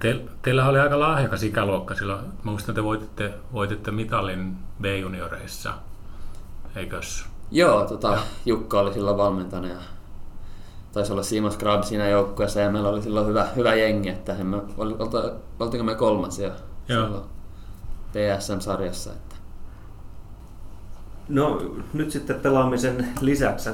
Te, 0.00 0.20
teillä 0.42 0.68
oli 0.68 0.78
aika 0.78 1.00
lahjakas 1.00 1.42
ikäluokka 1.42 1.94
silloin. 1.94 2.24
Mä 2.24 2.50
muistan, 2.50 2.72
että 2.72 2.84
voititte, 2.84 3.34
voititte 3.52 3.90
mitalin 3.90 4.56
B-junioreissa, 4.82 5.74
eikös? 6.76 7.26
Joo, 7.50 7.84
tota, 7.84 8.18
Jukka 8.46 8.80
oli 8.80 8.92
silloin 8.92 9.16
valmentajana 9.16 9.68
ja 9.68 9.76
taisi 10.92 11.12
olla 11.12 11.22
Simon 11.22 11.52
Scrub 11.52 11.82
siinä 11.82 12.08
joukkueessa 12.08 12.60
ja 12.60 12.70
meillä 12.70 12.88
oli 12.88 13.02
silloin 13.02 13.26
hyvä, 13.26 13.46
hyvä 13.56 13.74
jengi, 13.74 14.08
että 14.08 14.34
me, 14.34 14.56
oltiinko 15.60 15.84
me 15.84 15.94
kolmas 15.94 16.38
jo 16.38 16.52
Joo. 16.88 17.26
PSM-sarjassa. 18.12 19.12
Että. 19.12 19.36
No 21.28 21.62
nyt 21.92 22.10
sitten 22.10 22.40
pelaamisen 22.40 23.08
lisäksi 23.20 23.70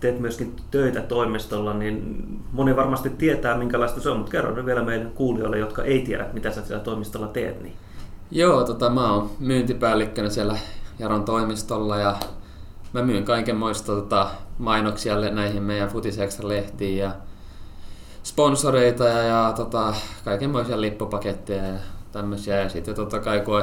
teet 0.00 0.20
myöskin 0.20 0.56
töitä 0.70 1.00
toimistolla, 1.00 1.74
niin 1.74 2.26
moni 2.52 2.76
varmasti 2.76 3.10
tietää, 3.10 3.58
minkälaista 3.58 4.00
se 4.00 4.10
on, 4.10 4.16
mutta 4.16 4.32
kerro 4.32 4.66
vielä 4.66 4.82
meidän 4.82 5.10
kuulijoille, 5.10 5.58
jotka 5.58 5.82
ei 5.82 6.00
tiedä, 6.00 6.26
mitä 6.32 6.50
sä 6.50 6.64
siellä 6.64 6.84
toimistolla 6.84 7.28
teet. 7.28 7.62
Niin. 7.62 7.76
Joo, 8.30 8.64
tota, 8.64 8.90
mä 8.90 9.12
oon 9.12 9.30
myyntipäällikkönä 9.40 10.30
siellä 10.30 10.58
Jaron 10.98 11.24
toimistolla 11.24 11.96
ja 11.96 12.16
mä 12.92 13.02
myyn 13.02 13.24
kaikenmoista 13.24 13.92
tota, 13.92 14.30
mainoksia 14.58 15.20
näihin 15.30 15.62
meidän 15.62 15.88
Futisekstra-lehtiin 15.88 16.98
ja 16.98 17.12
sponsoreita 18.22 19.04
ja, 19.04 19.22
ja 19.22 19.52
tota, 19.56 19.94
kaikenmoisia 20.24 20.80
lippupaketteja 20.80 21.66
ja 21.66 21.78
tämmöisiä. 22.12 22.60
Ja 22.60 22.68
sitten 22.68 22.94
totta 22.94 23.18
kai 23.18 23.40
kun 23.40 23.62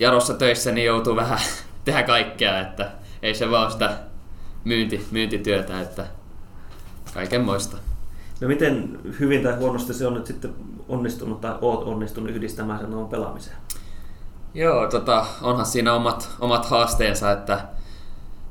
Jarossa 0.00 0.34
töissä, 0.34 0.72
niin 0.72 0.86
joutuu 0.86 1.16
vähän 1.16 1.38
tehdä 1.84 2.02
kaikkea, 2.02 2.60
että 2.60 2.90
ei 3.22 3.34
se 3.34 3.50
vaan 3.50 3.72
sitä 3.72 3.96
myynti, 4.66 5.06
myyntityötä, 5.10 5.80
että 5.80 6.06
kaikenmoista. 7.14 7.76
No 8.40 8.48
miten 8.48 8.98
hyvin 9.20 9.42
tai 9.42 9.56
huonosti 9.56 9.94
se 9.94 10.06
on 10.06 10.14
nyt 10.14 10.26
sitten 10.26 10.54
onnistunut 10.88 11.40
tai 11.40 11.54
oot 11.60 11.82
onnistunut 11.84 12.30
yhdistämään 12.30 12.80
sen 12.80 12.94
oman 12.94 13.08
pelaamiseen? 13.08 13.56
Joo, 14.54 14.88
tota, 14.88 15.26
onhan 15.42 15.66
siinä 15.66 15.92
omat, 15.92 16.30
omat 16.40 16.64
haasteensa, 16.64 17.32
että 17.32 17.60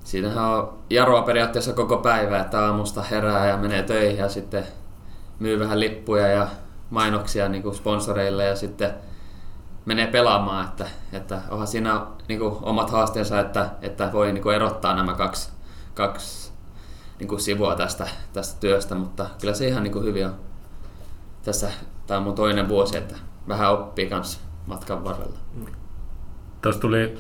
siinähän 0.03 0.43
on 0.43 0.73
jaroa 0.89 1.21
periaatteessa 1.21 1.73
koko 1.73 1.97
päivä, 1.97 2.39
että 2.39 2.65
aamusta 2.65 3.01
herää 3.01 3.47
ja 3.47 3.57
menee 3.57 3.83
töihin 3.83 4.17
ja 4.17 4.29
sitten 4.29 4.63
myy 5.39 5.59
vähän 5.59 5.79
lippuja 5.79 6.27
ja 6.27 6.47
mainoksia 6.89 7.49
niin 7.49 7.63
kuin 7.63 7.75
sponsoreille 7.75 8.45
ja 8.45 8.55
sitten 8.55 8.93
menee 9.85 10.07
pelaamaan, 10.07 10.65
että, 10.65 10.85
että 11.13 11.41
onhan 11.49 11.67
siinä 11.67 12.05
niin 12.27 12.39
kuin 12.39 12.55
omat 12.61 12.89
haasteensa, 12.89 13.39
että, 13.39 13.69
että 13.81 14.09
voi 14.13 14.31
niin 14.31 14.43
kuin 14.43 14.55
erottaa 14.55 14.95
nämä 14.95 15.13
kaksi 15.13 15.54
kaksi 15.95 16.51
niin 17.19 17.27
kuin 17.27 17.39
sivua 17.39 17.75
tästä, 17.75 18.07
tästä 18.33 18.59
työstä, 18.59 18.95
mutta 18.95 19.25
kyllä 19.41 19.53
se 19.53 19.67
ihan 19.67 19.83
niin 19.83 19.93
kuin 19.93 20.05
hyvin 20.05 20.25
on. 20.25 20.35
Tässä, 21.45 21.71
tämä 22.07 22.17
on 22.17 22.23
mun 22.23 22.35
toinen 22.35 22.69
vuosi, 22.69 22.97
että 22.97 23.15
vähän 23.47 23.71
oppii 23.71 24.09
kanssa 24.09 24.39
matkan 24.65 25.03
varrella. 25.03 25.37
Tuossa 26.61 26.81
tuli, 26.81 27.17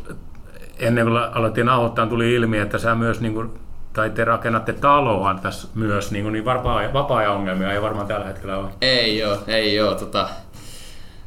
ennen 0.79 1.05
kuin 1.05 1.17
aloitin 1.17 1.65
nauhoittaa, 1.65 2.07
tuli 2.07 2.33
ilmi, 2.33 2.57
että 2.57 2.77
sä 2.77 2.95
myös 2.95 3.21
niin 3.21 3.33
kuin, 3.33 3.59
tai 3.93 4.09
te 4.09 4.25
rakennatte 4.25 4.73
taloa 4.73 5.39
tässä 5.41 5.67
myös, 5.75 6.11
niin, 6.11 6.23
kuin, 6.23 6.33
niin 6.33 6.45
vapaa, 6.45 6.93
vapaa 6.93 7.31
ongelmia 7.31 7.71
ei 7.71 7.81
varmaan 7.81 8.07
tällä 8.07 8.25
hetkellä 8.25 8.57
ole. 8.57 8.69
Ei 8.81 9.19
joo, 9.19 9.37
ei 9.47 9.75
joo. 9.75 9.95
Tota, 9.95 10.29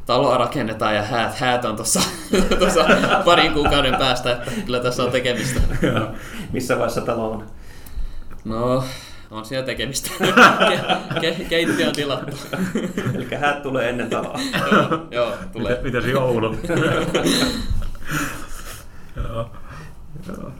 taloa 0.09 0.39
rakennetaan 0.39 0.95
ja 0.95 1.03
häät, 1.03 1.35
häät 1.35 1.65
on 1.65 1.77
tuossa 2.59 2.85
parin 3.25 3.53
kuukauden 3.53 3.97
päästä, 3.97 4.33
että 4.33 4.51
kyllä 4.67 4.81
tässä 4.81 5.03
on 5.03 5.11
tekemistä. 5.11 5.61
Missä 6.53 6.75
vaiheessa 6.75 7.01
talo 7.01 7.31
on? 7.31 7.47
No, 8.45 8.85
on 9.31 9.45
siellä 9.45 9.67
tekemistä. 9.67 10.11
Ke- 11.23 11.45
keittiö 11.49 11.87
on 11.87 11.95
tilattu. 11.95 12.37
Eli 13.15 13.27
häät 13.41 13.63
tulee 13.63 13.89
ennen 13.89 14.11
taloa. 14.11 14.41
joo, 14.71 15.07
joo, 15.11 15.33
tulee. 15.53 15.81
Mitä 15.83 16.01
se 16.01 16.11
joulu? 16.11 16.57
joo. 19.17 19.51
joo. 20.29 20.53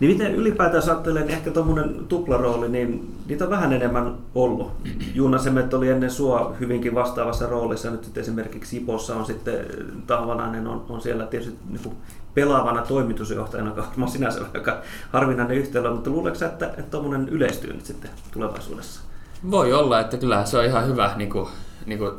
Niin 0.00 0.10
miten 0.10 0.34
ylipäätään 0.34 0.82
ajattelee, 0.86 1.22
niin 1.22 1.34
ehkä 1.34 1.50
tuommoinen 1.50 2.06
tuplarooli, 2.08 2.68
niin 2.68 3.14
niitä 3.26 3.44
on 3.44 3.50
vähän 3.50 3.72
enemmän 3.72 4.14
ollut. 4.34 4.72
Juuna 5.14 5.38
Semet 5.38 5.74
oli 5.74 5.88
ennen 5.88 6.10
sua 6.10 6.54
hyvinkin 6.60 6.94
vastaavassa 6.94 7.46
roolissa. 7.46 7.90
Nyt 7.90 8.18
esimerkiksi 8.18 8.76
Ipossa 8.76 9.16
on 9.16 9.26
sitten 9.26 9.66
Tahvanainen 10.06 10.66
on, 10.66 10.86
on 10.88 11.00
siellä 11.00 11.26
tietysti 11.26 11.58
niin 11.68 11.82
kuin 11.82 11.96
pelaavana 12.34 12.82
toimitusjohtajana, 12.82 13.70
joka 13.70 14.06
sinänsä 14.06 14.40
aika 14.54 14.82
harvinainen 15.12 15.56
yhtälö, 15.56 15.90
mutta 15.90 16.10
luuletko 16.10 16.44
että, 16.44 16.66
että 16.66 16.82
tuommoinen 16.82 17.28
yleistyy 17.28 17.72
nyt 17.72 17.86
sitten 17.86 18.10
tulevaisuudessa? 18.32 19.00
Voi 19.50 19.72
olla, 19.72 20.00
että 20.00 20.16
kyllä 20.16 20.44
se 20.44 20.58
on 20.58 20.64
ihan 20.64 20.86
hyvä 20.86 21.12
niin 21.16 21.30
kuin, 21.30 21.48
niin 21.86 21.98
kuin 21.98 22.12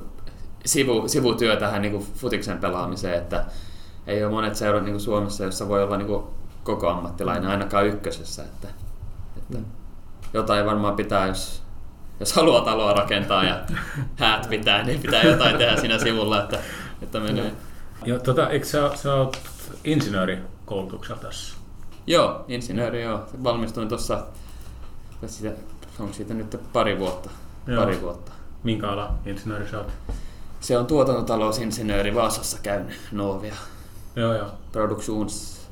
sivu, 0.65 1.07
sivutyö 1.07 1.55
tähän 1.55 1.81
niin 1.81 1.91
kuin 1.91 2.07
futiksen 2.15 2.57
pelaamiseen, 2.57 3.17
että 3.17 3.45
ei 4.07 4.23
ole 4.23 4.31
monet 4.31 4.55
seurat 4.55 4.83
niin 4.83 4.93
kuin 4.93 5.01
Suomessa, 5.01 5.43
jossa 5.43 5.67
voi 5.67 5.83
olla 5.83 5.97
niin 5.97 6.07
kuin 6.07 6.23
koko 6.67 6.89
ammattilainen, 6.89 7.49
ainakaan 7.49 7.87
ykkösessä. 7.87 8.43
Että, 8.43 8.67
että 9.37 9.57
jotain 10.33 10.65
varmaan 10.65 10.95
pitää, 10.95 11.27
jos, 11.27 11.63
jos 12.19 12.33
haluaa 12.33 12.61
taloa 12.61 12.93
rakentaa 12.93 13.43
ja 13.43 13.59
häät 14.15 14.49
pitää, 14.49 14.83
niin 14.83 15.01
pitää 15.01 15.23
jotain 15.23 15.57
tehdä 15.57 15.77
siinä 15.77 15.99
sivulla, 15.99 16.43
että, 16.43 16.59
että 17.01 17.19
menee. 17.19 17.51
Joo, 18.05 18.19
tota, 18.19 18.49
eikö 18.49 18.65
sä, 18.65 18.91
sä 18.95 19.13
oot 19.13 19.37
insinöörikoulutuksella 19.83 21.21
tässä? 21.21 21.57
Joo, 22.07 22.45
insinööri 22.47 23.03
joo. 23.03 23.25
Valmistuin 23.43 23.89
tuossa, 23.89 24.25
onko 25.99 26.13
siitä 26.13 26.33
nyt 26.33 26.59
pari 26.73 26.99
vuotta? 26.99 27.29
Joo. 27.67 27.83
Pari 27.83 28.01
vuotta. 28.01 28.31
Minkä 28.63 28.89
ala 28.89 29.13
insinööri 29.25 29.69
sä 29.69 29.77
oot? 29.77 29.91
Se 30.59 30.77
on 30.77 30.85
tuotantotalousinsinööri 30.85 32.15
Vaasassa 32.15 32.57
käynyt 32.63 32.99
Novia. 33.11 33.55
Joo, 34.15 34.33
joo. 34.33 34.47
Produktionsekonomi. 34.71 35.66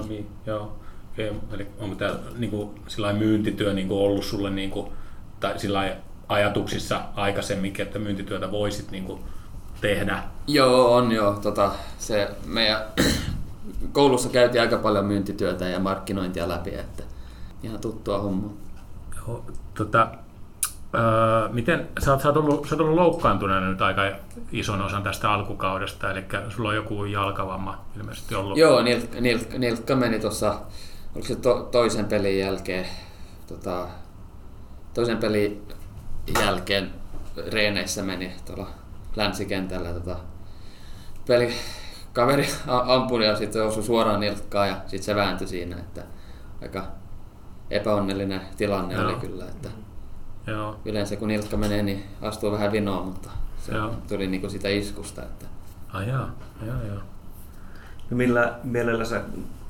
No 0.00 0.06
niin, 0.08 0.26
joo. 0.46 0.76
Okay. 1.12 1.32
Eli 1.52 1.66
onko 1.78 1.96
tämä 1.96 2.14
niin 2.36 2.50
kuin, 2.50 2.70
myyntityö 3.18 3.72
niin 3.72 3.88
kuin 3.88 4.00
ollut 4.00 4.24
sulle 4.24 4.50
niin 4.50 4.70
kuin, 4.70 4.92
tai 5.40 5.58
sillä 5.58 5.96
ajatuksissa 6.28 7.00
aikaisemminkin, 7.14 7.86
että 7.86 7.98
myyntityötä 7.98 8.50
voisit 8.50 8.90
niin 8.90 9.04
kuin, 9.04 9.20
tehdä? 9.80 10.22
Joo, 10.46 10.94
on 10.94 11.12
joo. 11.12 11.32
Tota, 11.32 11.72
se 11.98 12.30
meidän 12.46 12.82
koulussa 13.92 14.28
käytiin 14.28 14.62
aika 14.62 14.76
paljon 14.76 15.04
myyntityötä 15.04 15.68
ja 15.68 15.80
markkinointia 15.80 16.48
läpi, 16.48 16.74
että 16.74 17.02
ihan 17.62 17.80
tuttua 17.80 18.18
hommaa. 18.18 18.52
Joo, 19.16 19.44
tota, 19.74 20.08
öö, 20.96 21.48
miten, 21.48 21.88
sä 22.04 22.12
oot, 22.12 22.20
sä, 22.20 22.28
oot 22.28 22.36
ollut, 22.36 22.68
sä 22.68 22.74
oot 22.74 22.80
ollut 22.80 22.94
loukkaantuneena 22.94 23.68
nyt 23.68 23.82
aika 23.82 24.02
ison 24.52 24.82
osan 24.82 25.02
tästä 25.02 25.30
alkukaudesta, 25.32 26.10
eli 26.10 26.24
sulla 26.48 26.68
on 26.68 26.76
joku 26.76 27.04
jalkavamma 27.04 27.84
ilmeisesti 27.96 28.34
ollut. 28.34 28.58
Joo, 28.58 28.82
nilkka, 28.82 29.20
nilkka, 29.20 29.58
nilkka 29.58 29.96
meni 29.96 30.18
tuossa, 30.20 30.60
oliko 31.14 31.28
se 31.28 31.36
to, 31.36 31.68
toisen 31.72 32.04
pelin 32.04 32.38
jälkeen, 32.38 32.86
tota, 33.46 33.86
toisen 34.94 35.18
pelin 35.18 35.68
jälkeen 36.40 36.90
reeneissä 37.50 38.02
meni 38.02 38.32
tuolla 38.44 38.66
länsikentällä 39.16 39.92
tota, 39.92 40.16
peli, 41.26 41.54
kaveri 42.12 42.48
ampui 42.66 43.26
ja 43.26 43.36
sitten 43.36 43.66
osui 43.66 43.82
suoraan 43.82 44.20
nilkkaan 44.20 44.68
ja 44.68 44.76
sitten 44.86 45.02
se 45.02 45.14
vääntyi 45.14 45.48
siinä, 45.48 45.76
että 45.76 46.02
aika 46.62 46.84
epäonnellinen 47.70 48.40
tilanne 48.56 48.94
Joo. 48.94 49.04
oli 49.04 49.14
kyllä. 49.14 49.44
Että 49.44 49.68
Joo. 50.46 50.76
Yleensä 50.84 51.16
kun 51.16 51.28
nilkka 51.28 51.56
menee, 51.56 51.82
niin 51.82 52.04
astuu 52.22 52.52
vähän 52.52 52.72
vinoa, 52.72 53.02
mutta 53.02 53.30
se 53.58 53.74
Joo. 53.74 53.94
tuli 54.08 54.26
niinku 54.26 54.48
sitä 54.48 54.68
iskusta. 54.68 55.22
Että... 55.22 55.46
Ai 55.92 56.08
jaa, 56.08 56.30
jaa, 56.66 56.82
jaa. 56.82 57.02
No 58.10 58.16
millä 58.16 58.54
mielellä 58.64 59.04
sä 59.04 59.22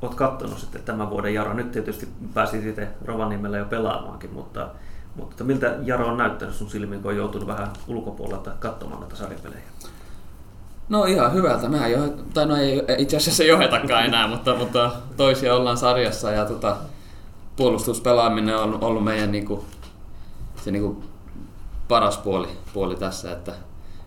oot 0.03 0.15
kattonut 0.15 0.59
sitten 0.59 0.83
tämän 0.83 1.11
vuoden 1.11 1.35
Jaro? 1.35 1.53
Nyt 1.53 1.73
tietysti 1.73 2.09
pääsit 2.35 2.67
itse 2.67 2.89
Rovaniemellä 3.05 3.59
jo 3.59 3.65
pelaamaankin, 3.65 4.33
mutta, 4.33 4.69
mutta 5.15 5.45
miltä 5.45 5.75
Jaro 5.83 6.07
on 6.07 6.17
näyttänyt 6.17 6.55
sun 6.55 6.71
silmiin, 6.71 7.03
kun 7.03 7.11
on 7.11 7.17
joutunut 7.17 7.49
vähän 7.49 7.69
ulkopuolelta 7.89 8.51
katsomaan 8.51 9.01
näitä 9.01 9.17
sarjapelejä? 9.17 9.63
No 10.89 11.05
ihan 11.05 11.33
hyvältä. 11.33 11.69
Mä 11.69 11.89
jo, 11.89 11.99
tai 12.35 12.47
no 12.47 12.57
ei 12.57 12.83
itse 12.99 13.17
asiassa 13.17 13.45
johetakaan 13.45 14.05
enää, 14.05 14.29
mutta, 14.37 14.55
mutta 14.55 14.91
toisia 15.17 15.55
ollaan 15.55 15.77
sarjassa 15.77 16.31
ja 16.31 16.45
tota, 16.45 16.77
puolustuspelaaminen 17.57 18.57
on 18.57 18.85
ollut 18.85 19.05
meidän 19.05 19.33
niinku, 19.33 19.65
se 20.67 20.71
niinku 20.71 21.03
paras 21.89 22.19
puoli, 22.19 22.49
puoli 22.73 22.97
tässä, 22.97 23.33
että 23.33 23.53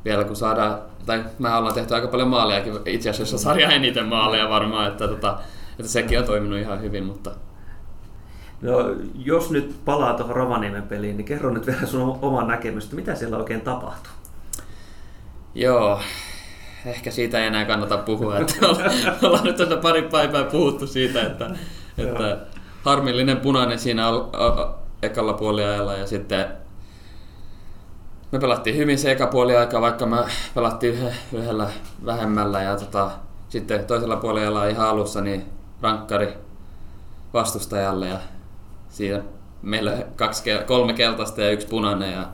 vielä 0.06 0.24
kun 0.24 0.36
saadaan, 0.36 0.80
tai 1.06 1.24
me 1.40 1.54
ollaan 1.54 1.74
tehty 1.74 1.96
aika 1.96 2.08
paljon 2.08 2.28
maalejakin, 2.28 2.74
itse 2.86 3.10
asiassa 3.10 3.38
sarja 3.38 3.70
eniten 3.70 4.06
maaleja 4.06 4.50
varmaan, 4.50 4.88
että, 4.88 5.08
tota, 5.08 5.40
että 5.80 5.92
sekin 5.92 6.20
on 6.20 6.26
toiminut 6.26 6.60
ihan 6.60 6.82
hyvin, 6.82 7.04
mutta 7.04 7.32
No, 8.62 8.96
jos 9.16 9.52
nyt 9.52 9.76
palaa 9.86 10.14
tuohon 10.14 10.36
Rovaniemen 10.36 10.84
peliin, 10.84 11.18
niin 11.18 11.26
kerro 11.26 11.50
nyt 11.50 11.68
vielä 11.68 11.86
sun 11.86 12.20
oman 12.22 12.48
näkemystä, 12.48 12.96
mitä 12.96 13.16
siellä 13.16 13.38
oikein 13.38 13.62
tapahtuu? 13.62 14.12
Joo, 15.56 16.00
ehkä 16.86 17.12
siitä 17.12 17.40
ei 17.40 17.48
enää 17.48 17.66
kannata 17.66 17.98
puhua. 17.98 18.38
Että 18.38 18.54
ollaan 19.28 19.44
nyt 19.44 19.56
tässä 19.56 19.78
pari 19.78 20.02
päivää 20.02 20.44
puhuttu 20.44 20.88
siitä, 20.88 21.22
että, 21.22 21.50
että 21.98 22.38
harmillinen 22.84 23.38
punainen 23.38 23.80
siinä 23.80 24.08
ekalla 25.02 25.34
puoliajalla 25.34 25.94
ja 25.94 26.08
sitten 26.08 26.48
me 28.32 28.40
pelattiin 28.40 28.78
hyvin 28.78 28.98
se 28.98 29.12
eka 29.12 29.28
puoliaika, 29.28 29.82
vaikka 29.82 30.06
me 30.06 30.18
pelattiin 30.56 31.00
yhdellä 31.34 31.70
vähemmällä 32.06 32.62
ja 32.62 32.78
tota, 32.78 33.12
sitten 33.50 33.86
toisella 33.86 34.16
puoliajalla 34.16 34.68
ihan 34.68 34.88
alussa 34.88 35.22
niin 35.22 35.46
rankkari 35.82 36.34
vastustajalle 37.34 38.08
ja 38.08 38.20
siinä 38.90 39.24
meillä 39.62 39.98
kaksi, 40.16 40.44
kolme 40.68 40.94
keltaista 40.94 41.42
ja 41.42 41.52
yksi 41.52 41.68
punainen 41.68 42.12
ja 42.12 42.28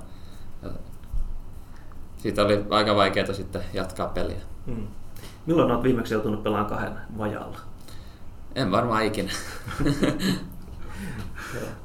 siitä 2.18 2.44
oli 2.44 2.66
aika 2.70 2.96
vaikeaa 2.96 3.34
sitten 3.34 3.62
jatkaa 3.74 4.08
peliä. 4.08 4.42
Hmm. 4.66 4.88
Milloin 5.46 5.72
olet 5.72 5.84
viimeksi 5.84 6.14
joutunut 6.14 6.44
pelaamaan 6.44 6.70
kahden 6.70 6.98
vajalla? 7.18 7.58
En 8.56 8.72
varmaan 8.72 9.04
ikinä. 9.06 9.32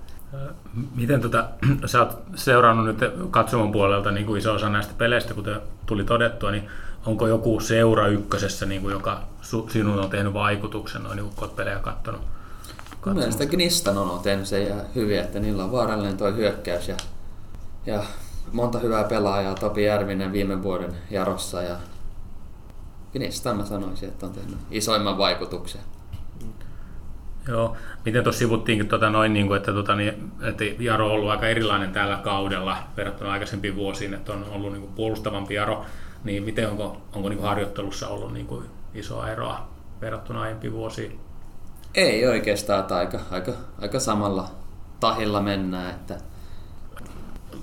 Miten 0.95 1.21
tota, 1.21 1.45
sä 1.87 2.01
oot 2.03 2.23
seurannut 2.35 2.87
nyt 2.87 2.99
katsomon 3.31 3.73
puolelta 3.73 4.11
niin 4.11 4.27
kuin 4.27 4.39
iso 4.39 4.55
osa 4.55 4.69
näistä 4.69 4.95
peleistä, 4.99 5.35
kuten 5.35 5.61
tuli 5.87 6.05
todettua, 6.05 6.51
niin 6.51 6.69
onko 7.07 7.27
joku 7.27 7.61
seura 7.61 8.07
ykkösessä, 8.07 8.67
niin 8.67 8.83
kuin, 8.83 8.93
joka 8.93 9.23
sinun 9.69 10.01
on 10.01 10.11
tehnyt 10.11 10.33
vaikutuksen, 10.33 11.03
noin, 11.03 11.17
niin 11.17 11.31
kun 11.35 11.45
olet 11.45 11.57
pelejä 11.57 11.79
katsonut? 11.79 12.21
Mielestäni 13.15 13.51
Gnistan 13.51 13.99
on 13.99 14.21
tehnyt 14.21 14.47
sen 14.47 14.83
hyvin, 14.95 15.19
että 15.19 15.41
niillä 15.41 15.65
on 15.65 15.73
vaarallinen 15.73 16.17
tuo 16.17 16.33
hyökkäys 16.33 16.89
ja, 16.89 16.97
ja 17.87 18.03
monta 18.53 18.79
hyvää 18.79 19.05
pelaajaa, 19.05 19.55
Topi 19.55 19.85
Järvinen 19.85 20.33
viime 20.33 20.63
vuoden 20.63 20.95
Jarossa 21.11 21.63
ja 21.63 21.77
Gnistan 23.13 23.57
mä 23.57 23.65
sanoisin, 23.65 24.09
että 24.09 24.27
on 24.27 24.33
tehnyt 24.33 24.59
isoimman 24.71 25.19
vaikutuksen. 25.19 25.81
Joo, 27.49 27.77
miten 28.05 28.23
tuossa 28.23 28.39
sivuttiinkin 28.39 28.89
tuota 28.89 29.11
noin, 29.11 29.33
niin 29.33 29.47
kuin, 29.47 29.57
että, 29.57 29.73
tuota, 29.73 29.97
niin, 29.97 30.33
että 30.43 30.65
Jaro 30.79 31.07
on 31.07 31.13
ollut 31.13 31.31
aika 31.31 31.47
erilainen 31.47 31.93
tällä 31.93 32.17
kaudella 32.17 32.79
verrattuna 32.97 33.33
aikaisempiin 33.33 33.77
vuosiin, 33.77 34.15
että 34.15 34.33
on 34.33 34.47
ollut 34.51 34.73
niin 34.73 34.81
kuin 34.81 34.93
puolustavampi 34.93 35.55
Jaro, 35.55 35.85
niin 36.25 36.43
miten 36.43 36.71
onko, 36.71 37.03
onko 37.13 37.29
niin 37.29 37.39
kuin 37.39 37.49
harjoittelussa 37.49 38.09
ollut 38.09 38.33
niin 38.33 38.47
kuin 38.47 38.65
isoa 38.95 39.31
eroa 39.31 39.69
verrattuna 40.01 40.43
aiempiin 40.43 40.73
vuosiin? 40.73 41.21
Ei 41.95 42.27
oikeastaan, 42.27 42.81
että 42.81 42.97
aika, 42.97 43.21
aika, 43.31 43.53
aika 43.81 44.01
samalla 44.01 44.49
tahilla 45.01 45.41
mennään, 45.41 45.91
että 45.91 46.15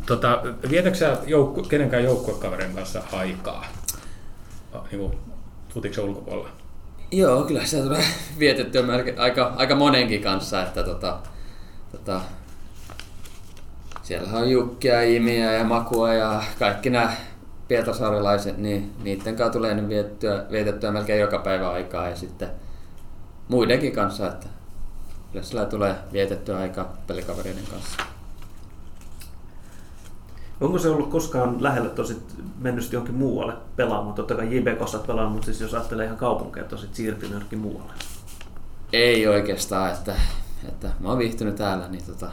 Tota, 0.08 0.42
vietätkö 0.70 1.00
sä 1.00 1.18
joukku, 1.26 1.64
kenenkään 1.64 2.04
joukkuekaverin 2.04 2.76
kanssa 2.76 3.04
aikaa? 3.12 3.66
Niin 4.92 5.00
kuin, 5.00 5.14
ulkopuolella? 6.04 6.50
Joo, 7.12 7.44
kyllä 7.44 7.66
se 7.66 7.82
tulee 7.82 8.06
vietettyä 8.40 8.84
aika, 9.18 9.54
aika 9.56 9.76
monenkin 9.76 10.22
kanssa, 10.22 10.64
että 10.64 10.84
tota, 10.84 11.18
tota, 11.92 12.22
siellä 14.04 14.38
on 14.38 14.50
Jukkia, 14.50 15.02
Imiä 15.02 15.54
ja 15.54 15.64
Makua 15.64 16.14
ja 16.14 16.44
kaikki 16.60 16.90
nämä 16.90 17.14
pietarsaarelaiset, 17.68 18.58
niin 18.58 18.94
niiden 19.04 19.36
kanssa 19.36 19.54
tulee 19.54 19.74
nyt 19.74 19.90
vietettyä, 19.90 20.46
vietettyä 20.52 20.92
melkein 20.92 21.22
joka 21.22 21.40
päivä 21.40 21.70
aikaa 21.70 22.10
ja 22.10 22.16
sitten 22.16 22.50
muidenkin 23.48 23.92
kanssa, 23.92 24.28
että 24.28 24.48
kyllä 25.32 25.46
sillä 25.46 25.66
tulee 25.66 25.96
vietettyä 26.14 26.58
aika 26.58 26.90
pelikavereiden 27.08 27.68
kanssa. 27.72 28.17
Onko 30.62 30.80
se 30.80 30.90
ollut 30.90 31.10
koskaan 31.10 31.64
lähellä 31.64 31.90
tosi 31.90 32.18
mennyt 32.60 32.94
johonkin 32.94 33.16
muualle 33.16 33.54
pelaamaan? 33.76 34.16
Totta 34.16 34.36
kai 34.36 34.58
JBK 34.58 34.82
olet 34.82 35.08
pelannut, 35.08 35.34
mutta 35.34 35.46
siis 35.46 35.62
jos 35.62 35.74
ajattelee 35.74 36.06
ihan 36.06 36.18
kaupunkeja, 36.18 36.66
tosi 36.66 36.88
siirtynyt 36.92 37.32
johonkin 37.32 37.60
muualle. 37.60 37.94
Ei 38.94 39.28
oikeastaan, 39.28 39.92
että, 39.92 40.16
että 40.70 40.90
mä 41.00 41.10
oon 41.10 41.18
viihtynyt 41.18 41.56
täällä, 41.56 41.88
niin 41.88 42.04
tota, 42.06 42.32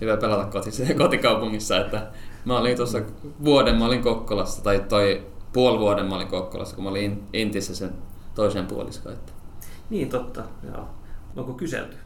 hyvä 0.00 0.16
pelata 0.16 0.44
koti, 0.44 0.70
kotikaupungissa. 1.02 1.76
Että 1.76 2.06
mä 2.44 2.58
olin 2.58 2.76
tuossa 2.76 2.98
vuoden, 3.44 3.78
mä 3.78 3.86
olin 3.86 4.02
Kokkolassa, 4.02 4.62
tai 4.62 4.84
toi 4.88 5.26
puoli 5.52 5.78
vuoden 5.78 6.06
mä 6.06 6.16
olin 6.16 6.28
Kokkolassa, 6.28 6.74
kun 6.74 6.84
mä 6.84 6.90
olin 6.90 7.22
Intissä 7.32 7.74
sen 7.74 7.92
toisen 8.34 8.66
puoliskon. 8.66 9.12
Että. 9.12 9.32
Niin 9.90 10.08
totta, 10.08 10.42
joo. 10.72 10.88
Onko 11.36 11.52
kyselty? 11.52 11.96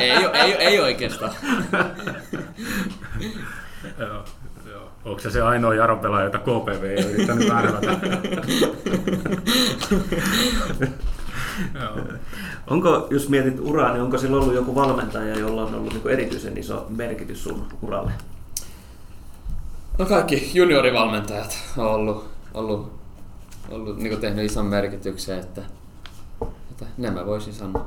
Ei, 0.00 0.10
ei, 0.10 0.52
ei 0.52 0.80
oikeastaan. 0.80 1.32
Joo, 3.98 4.24
joo. 4.70 4.90
Onko 5.04 5.20
se 5.20 5.30
se 5.30 5.42
ainoa 5.42 5.74
Jaron 5.74 5.98
pelaaja, 5.98 6.24
jota 6.24 6.38
KPV 6.38 6.82
ei 6.84 7.04
ole 7.04 7.12
yrittänyt 7.12 7.48
värvätä? 7.48 7.98
Onko, 12.66 13.06
jos 13.10 13.28
mietit 13.28 13.60
uraa, 13.60 13.92
niin 13.92 14.02
onko 14.02 14.18
sillä 14.18 14.36
ollut 14.36 14.54
joku 14.54 14.74
valmentaja, 14.74 15.38
jolla 15.38 15.62
on 15.62 15.74
ollut 15.74 15.92
niin 15.92 16.08
erityisen 16.08 16.58
iso 16.58 16.86
merkitys 16.88 17.44
sun 17.44 17.66
uralle? 17.82 18.12
No 19.98 20.06
kaikki 20.06 20.50
juniorivalmentajat 20.54 21.58
on 21.76 21.86
ollut, 21.86 22.28
ollut, 22.54 22.92
ollut 23.70 23.98
niin 23.98 24.20
tehnyt 24.20 24.44
ison 24.44 24.66
merkityksen, 24.66 25.38
että, 25.38 25.62
että 26.70 26.86
nämä 26.98 27.26
voisin 27.26 27.54
sanoa. 27.54 27.86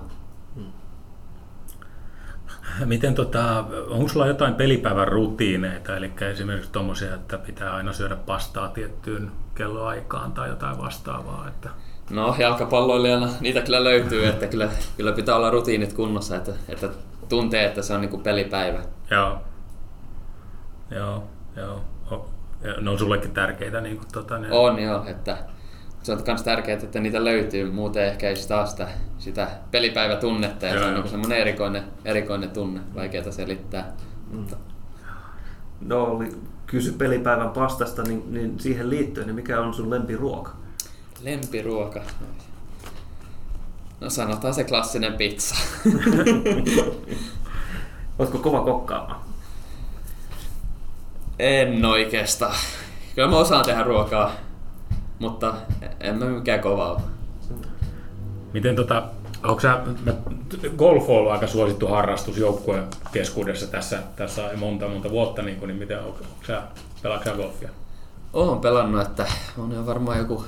Miten 2.86 3.16
tota, 3.16 3.66
onko 3.90 4.08
sulla 4.08 4.28
jotain 4.28 4.56
pelipäivän 4.56 5.08
rutiineita, 5.08 5.98
eli 5.98 6.12
esimerkiksi 6.32 6.72
tuommoisia, 6.72 7.16
että 7.16 7.38
pitää 7.38 7.76
aina 7.76 7.94
syödä 7.94 8.16
pastaa 8.16 8.68
tiettyyn 8.68 9.32
kelloaikaan 9.56 10.32
tai 10.32 10.50
jotain 10.50 10.78
vastaavaa? 10.78 11.48
Että... 11.48 11.70
No 12.10 12.36
jalkapalloilijana 12.38 13.30
niitä 13.40 13.62
kyllä 13.62 13.84
löytyy, 13.84 14.26
että 14.26 14.48
kyllä, 14.48 14.70
kyllä 14.98 15.12
pitää 15.12 15.36
olla 15.36 15.50
rutiinit 15.50 15.94
kunnossa, 15.94 16.36
että, 16.36 16.52
että 16.70 16.90
tuntee, 17.30 17.66
että 17.66 17.82
se 17.82 17.94
on 17.94 18.02
niin 18.02 18.22
pelipäivä. 18.22 18.80
Joo. 19.12 19.38
Joo, 20.92 21.24
joo. 21.56 21.82
Ne 22.82 22.90
on 22.90 23.00
sullekin 23.00 23.32
tärkeitä. 23.32 23.82
Niin 23.82 23.98
kuin, 23.98 24.08
tota, 24.12 24.38
ne... 24.38 24.48
On 24.52 24.80
joo, 24.80 25.06
että 25.06 25.38
se 26.04 26.12
on 26.12 26.24
myös 26.28 26.44
tärkeää, 26.44 26.80
että 26.84 27.00
niitä 27.00 27.24
löytyy. 27.24 27.72
Muuten 27.72 28.06
ehkä 28.06 28.30
ei 28.30 28.36
sitä, 28.36 28.66
sitä, 28.66 28.88
sitä 29.20 29.48
pelipäivätunnetta 29.72 30.66
ja 30.66 30.74
joo, 30.74 30.84
se 30.84 30.90
on 30.90 30.96
niin 30.96 31.10
semmoinen 31.10 31.38
erikoinen, 31.38 31.84
erikoinen 32.06 32.50
tunne, 32.50 32.82
vaikeaa 32.96 33.32
selittää. 33.32 33.94
Mm. 34.32 34.46
No 35.82 36.04
oli 36.04 36.36
kysy 36.66 36.92
pelipäivän 36.92 37.50
pastasta, 37.50 38.04
niin, 38.04 38.34
niin 38.34 38.60
siihen 38.60 38.90
liittyen, 38.90 39.28
niin 39.28 39.36
mikä 39.36 39.62
on 39.62 39.74
sun 39.74 39.90
lempiruoka? 39.90 40.52
Lempiruoka? 41.22 42.02
No 44.00 44.10
sanotaan 44.10 44.54
se 44.54 44.64
klassinen 44.64 45.14
pizza. 45.14 45.56
Oletko 48.20 48.38
kova 48.38 48.62
kokkaamaan? 48.62 49.22
En 51.40 51.86
oikeastaan. 51.86 52.56
Kyllä 53.16 53.30
mä 53.30 53.38
osaan 53.38 53.66
tehdä 53.66 53.84
ruokaa, 53.84 54.32
mutta 55.20 55.54
en 56.00 56.16
mä 56.16 56.26
mikään 56.26 56.60
kova 56.60 56.92
ole. 56.92 57.02
Miten 58.54 58.76
tota, 58.76 59.04
onko 59.44 59.60
sä, 59.60 59.80
golf 60.78 61.10
on 61.10 61.16
ollut 61.16 61.32
aika 61.32 61.48
suosittu 61.48 61.88
harrastus 61.88 62.38
joukkueen 62.38 62.84
keskuudessa 63.12 63.68
tässä, 63.68 64.00
tässä 64.16 64.50
monta 64.58 64.88
monta 64.88 65.10
vuotta, 65.10 65.42
niin, 65.42 65.58
kuin, 65.58 65.68
niin 65.68 65.80
miten, 65.80 66.00
onko, 66.00 66.20
onko 66.20 66.46
sä, 66.48 66.62
pelaatko 67.02 67.30
sä 67.30 67.36
golfia? 67.36 67.70
Oon 68.34 68.60
pelannut, 68.60 69.02
että 69.02 69.26
on 69.58 69.72
jo 69.72 69.86
varmaan 69.86 70.18
joku 70.18 70.46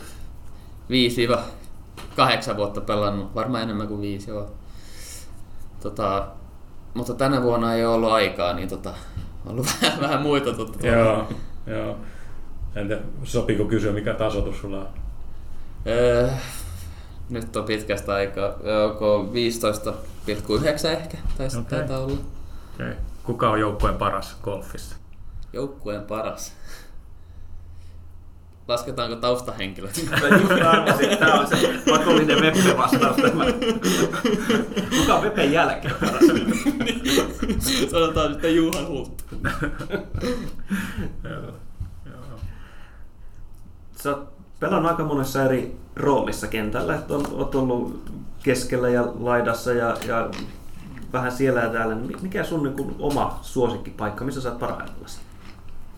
5-8 2.53 2.57
vuotta 2.57 2.81
pelannut, 2.81 3.35
varmaan 3.35 3.63
enemmän 3.63 3.87
kuin 3.87 4.01
viisi 4.01 4.31
joo. 4.31 4.51
Tota, 5.79 6.27
mutta 6.93 7.13
tänä 7.13 7.43
vuonna 7.43 7.73
ei 7.73 7.85
ole 7.85 7.95
ollut 7.95 8.11
aikaa, 8.11 8.53
niin 8.53 8.69
tota, 8.69 8.93
on 9.45 9.51
ollut 9.51 9.67
vähän, 9.81 10.01
vähän 10.01 10.21
muita 10.21 10.53
totta. 10.53 10.87
Joo, 10.87 11.27
joo. 11.67 11.97
Entä 12.75 12.99
sopiko 13.23 13.65
kysyä, 13.65 13.91
mikä 13.91 14.13
tasotus 14.13 14.61
sulla 14.61 14.79
on? 14.79 14.87
Öö, 15.87 16.29
nyt 17.29 17.55
on 17.55 17.63
pitkästä 17.63 18.13
aikaa. 18.13 18.53
Onko 18.89 19.29
15,9 19.33 20.87
ehkä? 20.87 21.17
Taisi 21.37 21.57
okay. 21.57 21.79
taitaa 21.79 21.99
olla. 21.99 22.17
Okay. 22.75 22.93
Kuka 23.23 23.49
on 23.49 23.59
joukkueen 23.59 23.95
paras 23.95 24.37
golfissa? 24.43 24.95
Joukkueen 25.53 26.01
paras? 26.01 26.53
Lasketaanko 28.67 29.15
taustahenkilöt? 29.15 30.05
Tämä 31.19 31.33
on 31.33 31.47
se 31.47 31.79
pakollinen 31.89 32.41
Veppe-vastaus 32.41 33.15
tämä. 33.15 33.45
Kuka 34.99 35.15
on 35.15 35.23
Vepen 35.23 35.51
jälkeen 35.51 35.95
paras? 36.01 36.23
Sanotaan 37.91 38.31
nyt 38.31 38.55
Juhan 38.55 38.87
Hult. 38.87 39.25
Sä 44.05 44.11
oot 44.11 44.27
pelannut 44.59 44.91
aika 44.91 45.03
monessa 45.03 45.43
eri 45.43 45.77
roolissa 45.95 46.47
kentällä, 46.47 46.95
että 46.95 47.13
on, 47.13 47.25
oot 47.33 47.55
ollut 47.55 48.11
keskellä 48.43 48.89
ja 48.89 49.07
laidassa 49.19 49.73
ja, 49.73 49.97
ja 50.07 50.29
vähän 51.13 51.31
siellä 51.31 51.61
ja 51.61 51.69
täällä. 51.69 51.95
Mikä 52.21 52.43
sun 52.43 52.63
niin 52.63 52.75
kuin, 52.75 52.95
oma 52.99 53.39
suosikkipaikka, 53.41 54.25
missä 54.25 54.41
sä 54.41 54.49
oot 54.49 54.59
parhaimmillaan? 54.59 55.11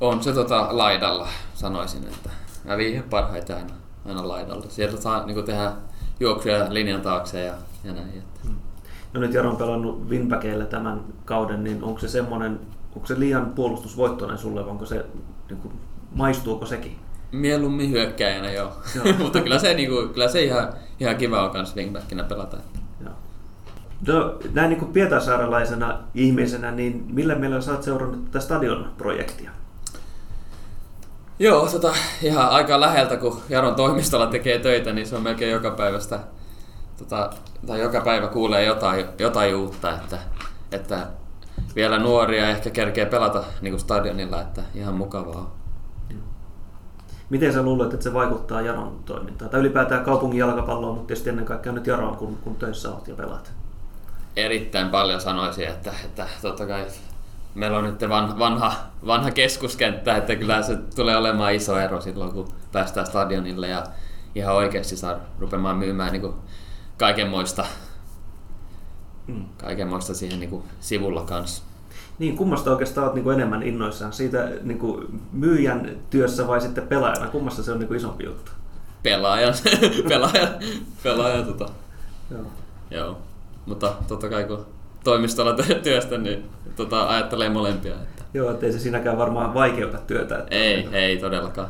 On 0.02 0.24
se 0.24 0.34
tota, 0.34 0.68
laidalla, 0.72 1.28
sanoisin, 1.54 2.04
että 2.04 2.30
mä 2.66 2.78
viihdy 2.78 3.02
parhaiten 3.10 3.56
aina, 3.56 3.74
aina 4.06 4.28
laidalla. 4.28 4.66
Sieltä 4.70 5.02
saa 5.02 5.26
niin 5.26 5.46
tehdä 5.46 5.72
juoksuja 6.20 6.74
linjan 6.74 7.02
taakse 7.02 7.44
ja, 7.44 7.54
ja 7.84 7.94
näin. 7.94 8.10
Että. 8.10 8.40
Hmm. 8.44 8.56
No 9.14 9.22
nyt 9.22 9.34
Jaro 9.34 9.50
on 9.50 9.58
pelannut 9.58 10.10
Winbackeillä 10.10 10.66
tämän 10.66 11.02
kauden, 11.26 11.64
niin 11.64 11.84
onko 11.84 12.00
se 12.00 12.08
semmoinen, 12.08 12.60
onko 12.96 13.08
se 13.08 13.20
liian 13.20 13.46
puolustusvoittoinen 13.46 14.38
sulle, 14.38 14.62
vai 14.62 14.70
onko 14.70 14.86
se, 14.86 15.06
niin 15.50 15.60
kuin, 15.60 15.74
maistuuko 16.12 16.66
sekin? 16.66 17.07
Mieluummin 17.32 17.92
hyökkäjänä 17.92 18.52
joo, 18.52 18.72
joo. 18.96 19.06
mutta 19.24 19.42
kyllä 19.42 19.60
se, 19.60 19.74
niin 19.74 19.90
kuin, 19.90 20.10
kyllä 20.10 20.28
se 20.28 20.44
ihan, 20.44 20.74
ihan 21.00 21.16
kiva 21.16 21.46
on 21.46 21.52
myös 21.54 21.76
wingbackinä 21.76 22.24
pelata. 22.24 22.58
Joo. 23.04 23.14
No, 24.08 24.40
näin 24.54 24.70
niin 24.70 24.88
pietasaaralaisena 24.88 26.00
ihmisenä, 26.16 26.72
niin 26.72 27.06
millä 27.10 27.36
mielellä 27.36 27.62
sä 27.62 27.72
oot 27.72 27.84
seurannut 27.84 28.26
tätä 28.26 28.40
stadion-projektia? 28.40 29.52
Joo, 31.40 31.68
tota, 31.68 31.94
ihan 32.22 32.50
aika 32.50 32.80
läheltä, 32.80 33.18
kun 33.18 33.42
Jaron 33.50 33.76
toimistolla 33.76 34.28
tekee 34.28 34.60
töitä, 34.60 34.94
niin 34.94 35.08
se 35.08 35.16
on 35.16 35.24
melkein 35.24 35.52
joka 35.52 35.72
päivästä, 35.72 36.20
tota, 36.98 37.30
tai 37.68 37.80
joka 37.80 38.02
päivä 38.02 38.28
kuulee 38.28 38.66
jotain, 38.66 39.06
jotain 39.20 39.56
uutta, 39.56 39.94
että, 39.94 40.18
että 40.72 41.08
vielä 41.76 42.00
nuoria 42.00 42.50
ehkä 42.50 42.70
kerkee 42.70 43.06
pelata 43.06 43.44
niin 43.62 43.72
kuin 43.72 43.80
stadionilla, 43.80 44.42
että 44.42 44.62
ihan 44.76 44.94
mukavaa 44.94 45.36
on. 45.36 45.57
Miten 47.30 47.54
sä 47.54 47.64
luulet, 47.64 47.94
että 47.94 48.04
se 48.04 48.14
vaikuttaa 48.14 48.62
Jaron 48.62 49.00
toimintaan? 49.06 49.52
Tai 49.52 49.60
ylipäätään 49.60 50.06
kaupungin 50.06 50.40
jalkapalloon, 50.40 50.94
mutta 50.94 51.08
tietysti 51.08 51.30
ennen 51.30 51.46
kaikkea 51.46 51.72
nyt 51.72 51.88
Jaron, 51.88 52.18
kun, 52.18 52.38
kun 52.38 52.56
töissä 52.56 52.90
olet 52.92 53.08
ja 53.08 53.16
pelaat. 53.16 53.52
Erittäin 54.36 54.90
paljon 54.90 55.22
sanoisin, 55.22 55.68
että, 55.68 55.94
että 56.06 56.28
totta 56.42 56.68
kai 56.68 56.86
meillä 57.56 57.78
on 57.78 57.84
nyt 57.84 58.10
vanha, 58.10 58.40
vanha, 58.40 58.74
vanha 59.06 59.32
keskuskenttä, 59.32 60.18
että 60.18 60.36
kyllä 60.36 60.62
se 60.62 60.78
tulee 60.96 61.18
olemaan 61.18 61.54
iso 61.54 61.80
ero 61.80 62.02
silloin, 62.02 62.32
kun 62.32 62.48
päästään 62.72 63.06
stadionille 63.06 63.68
ja 63.68 63.84
ihan 64.36 64.56
oikeasti 64.56 64.98
saa 64.98 65.16
rupeamaan 65.40 65.78
myymään 65.78 66.12
niin 66.12 66.34
kaikenmoista, 66.98 67.66
mm. 69.28 69.46
kaikenmoista 69.58 70.14
siihen 70.14 70.40
niin 70.40 70.64
sivulla 70.80 71.22
kanssa. 71.22 71.64
Niin, 72.20 72.38
kummasta 72.38 72.72
oikeastaan 72.72 73.08
olet 73.08 73.24
niin 73.24 73.34
enemmän 73.34 73.64
innoissaan? 73.64 74.14
Siitä 74.14 74.50
niin 74.62 74.80
kuin 74.80 75.22
myyjän 75.32 75.98
työssä 76.10 76.48
vai 76.48 76.62
sitten 76.62 76.88
pelaajana? 76.88 77.28
Kummasta 77.28 77.64
se 77.64 77.72
on 77.72 77.80
niin 77.80 77.88
kuin 77.88 77.98
isompi 77.98 78.26
juttu? 78.26 78.52
Pelaajan, 79.04 79.54
pelaajan, 80.10 80.50
pelaajan 81.04 81.46
tota. 81.46 81.70
Joo. 82.32 82.42
Joo. 82.92 83.18
Mutta 83.66 83.94
totta 84.08 84.30
kai 84.30 84.44
kun 84.44 84.66
toimistolla 85.04 85.56
työstä, 85.84 86.18
niin 86.18 86.50
tota, 86.76 87.10
ajattelee 87.10 87.50
molempia. 87.50 87.94
Että. 87.94 88.24
Joo, 88.34 88.52
ettei 88.52 88.72
se 88.72 88.80
siinäkään 88.80 89.18
varmaan 89.18 89.54
vaikeuta 89.54 89.98
työtä. 89.98 90.38
Että 90.38 90.56
ei, 90.56 90.88
on... 90.88 90.94
ei 90.94 91.18
todellakaan. 91.18 91.70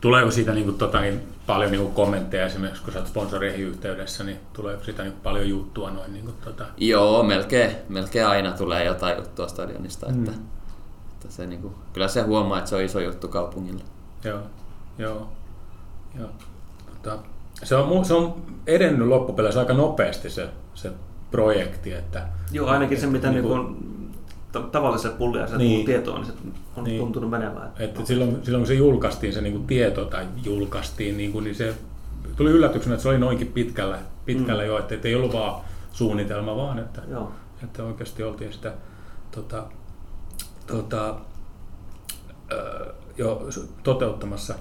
Tuleeko 0.00 0.30
siitä 0.30 0.52
niin 0.52 0.64
kuin, 0.64 0.78
tota, 0.78 1.00
niin 1.00 1.22
paljon 1.46 1.70
niin 1.70 1.82
kuin 1.82 1.94
kommentteja 1.94 2.46
esimerkiksi, 2.46 2.82
kun 2.82 2.92
sä 2.92 2.98
oot 2.98 3.08
sponsoreihin 3.08 3.66
yhteydessä, 3.66 4.24
niin 4.24 4.40
tuleeko 4.52 4.84
siitä 4.84 5.02
niin 5.02 5.14
paljon 5.22 5.48
juttua 5.48 5.90
noin? 5.90 6.12
Niin 6.12 6.24
kuin, 6.24 6.36
tota... 6.44 6.66
Joo, 6.76 7.22
melkein, 7.22 7.76
melkein 7.88 8.26
aina 8.26 8.52
tulee 8.52 8.84
jotain 8.84 9.16
juttua 9.18 9.48
stadionista. 9.48 10.06
Mm. 10.06 10.24
Että, 10.24 10.38
että 11.12 11.28
se, 11.28 11.46
niin 11.46 11.62
kuin, 11.62 11.74
kyllä 11.92 12.08
se 12.08 12.22
huomaa, 12.22 12.58
että 12.58 12.70
se 12.70 12.76
on 12.76 12.82
iso 12.82 13.00
juttu 13.00 13.28
kaupungille. 13.28 13.84
Joo, 14.24 14.40
joo. 14.98 15.28
joo. 16.18 16.30
Tota, 17.02 17.18
se, 17.62 17.76
on, 17.76 18.04
se 18.04 18.14
on 18.14 18.42
edennyt 18.66 19.08
loppupeleissä 19.08 19.60
aika 19.60 19.74
nopeasti 19.74 20.30
se, 20.30 20.48
se 20.74 20.92
projekti. 21.30 21.92
Että, 21.92 22.28
Joo, 22.52 22.68
ainakin 22.68 23.00
se 23.00 23.06
mitä 23.06 23.30
niin 23.30 23.44
kuin, 23.44 23.76
tavalliselle 24.72 25.16
pulliaiselle 25.16 25.64
niin. 25.64 25.86
tietoa, 25.86 26.18
niin 26.18 26.26
se 26.26 26.32
on 26.76 26.84
niin. 26.84 27.00
tuntunut 27.00 27.30
menevään. 27.30 27.72
Että 27.78 28.04
silloin, 28.04 28.38
silloin 28.42 28.62
kun 28.62 28.66
se 28.66 28.74
julkaistiin 28.74 29.32
se 29.32 29.40
niin 29.40 29.52
kuin 29.52 29.66
tieto 29.66 30.04
tai 30.04 30.26
julkaistiin, 30.44 31.16
niin, 31.16 31.32
kuin, 31.32 31.44
niin 31.44 31.54
se 31.54 31.74
tuli 32.36 32.50
yllätyksenä, 32.50 32.94
että 32.94 33.02
se 33.02 33.08
oli 33.08 33.18
noinkin 33.18 33.46
pitkällä, 33.46 33.98
pitkällä 34.24 34.62
mm. 34.62 34.68
jo, 34.68 34.78
että, 34.78 34.94
että 34.94 35.08
ei 35.08 35.14
ollut 35.14 35.32
vaan 35.32 35.64
suunnitelma, 35.92 36.56
vaan 36.56 36.78
että, 36.78 37.02
Joo. 37.10 37.32
että 37.64 37.84
oikeasti 37.84 38.22
oltiin 38.22 38.52
sitä 38.52 38.72
tota, 39.30 39.64
tota, 40.66 41.14
jo 43.18 43.48
toteuttamassa. 43.82 44.54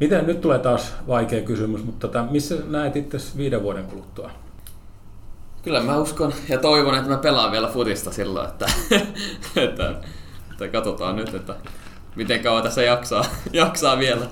Miten 0.00 0.26
nyt 0.26 0.40
tulee 0.40 0.58
taas 0.58 0.94
vaikea 1.08 1.42
kysymys, 1.42 1.84
mutta 1.84 2.08
tota, 2.08 2.26
missä 2.30 2.56
näet 2.66 2.96
itse 2.96 3.18
viiden 3.36 3.62
vuoden 3.62 3.84
kuluttua? 3.84 4.30
Kyllä 5.62 5.80
mä 5.80 5.96
uskon 5.98 6.32
ja 6.48 6.58
toivon, 6.58 6.94
että 6.94 7.10
mä 7.10 7.16
pelaan 7.16 7.52
vielä 7.52 7.68
futista 7.68 8.12
silloin, 8.12 8.48
että, 8.48 8.66
että, 9.64 9.94
että 10.50 10.68
katsotaan 10.68 11.16
nyt, 11.16 11.34
että 11.34 11.54
miten 12.16 12.42
kauan 12.42 12.62
tässä 12.62 12.82
jaksaa, 12.82 13.24
jaksaa 13.52 13.98
vielä. 13.98 14.26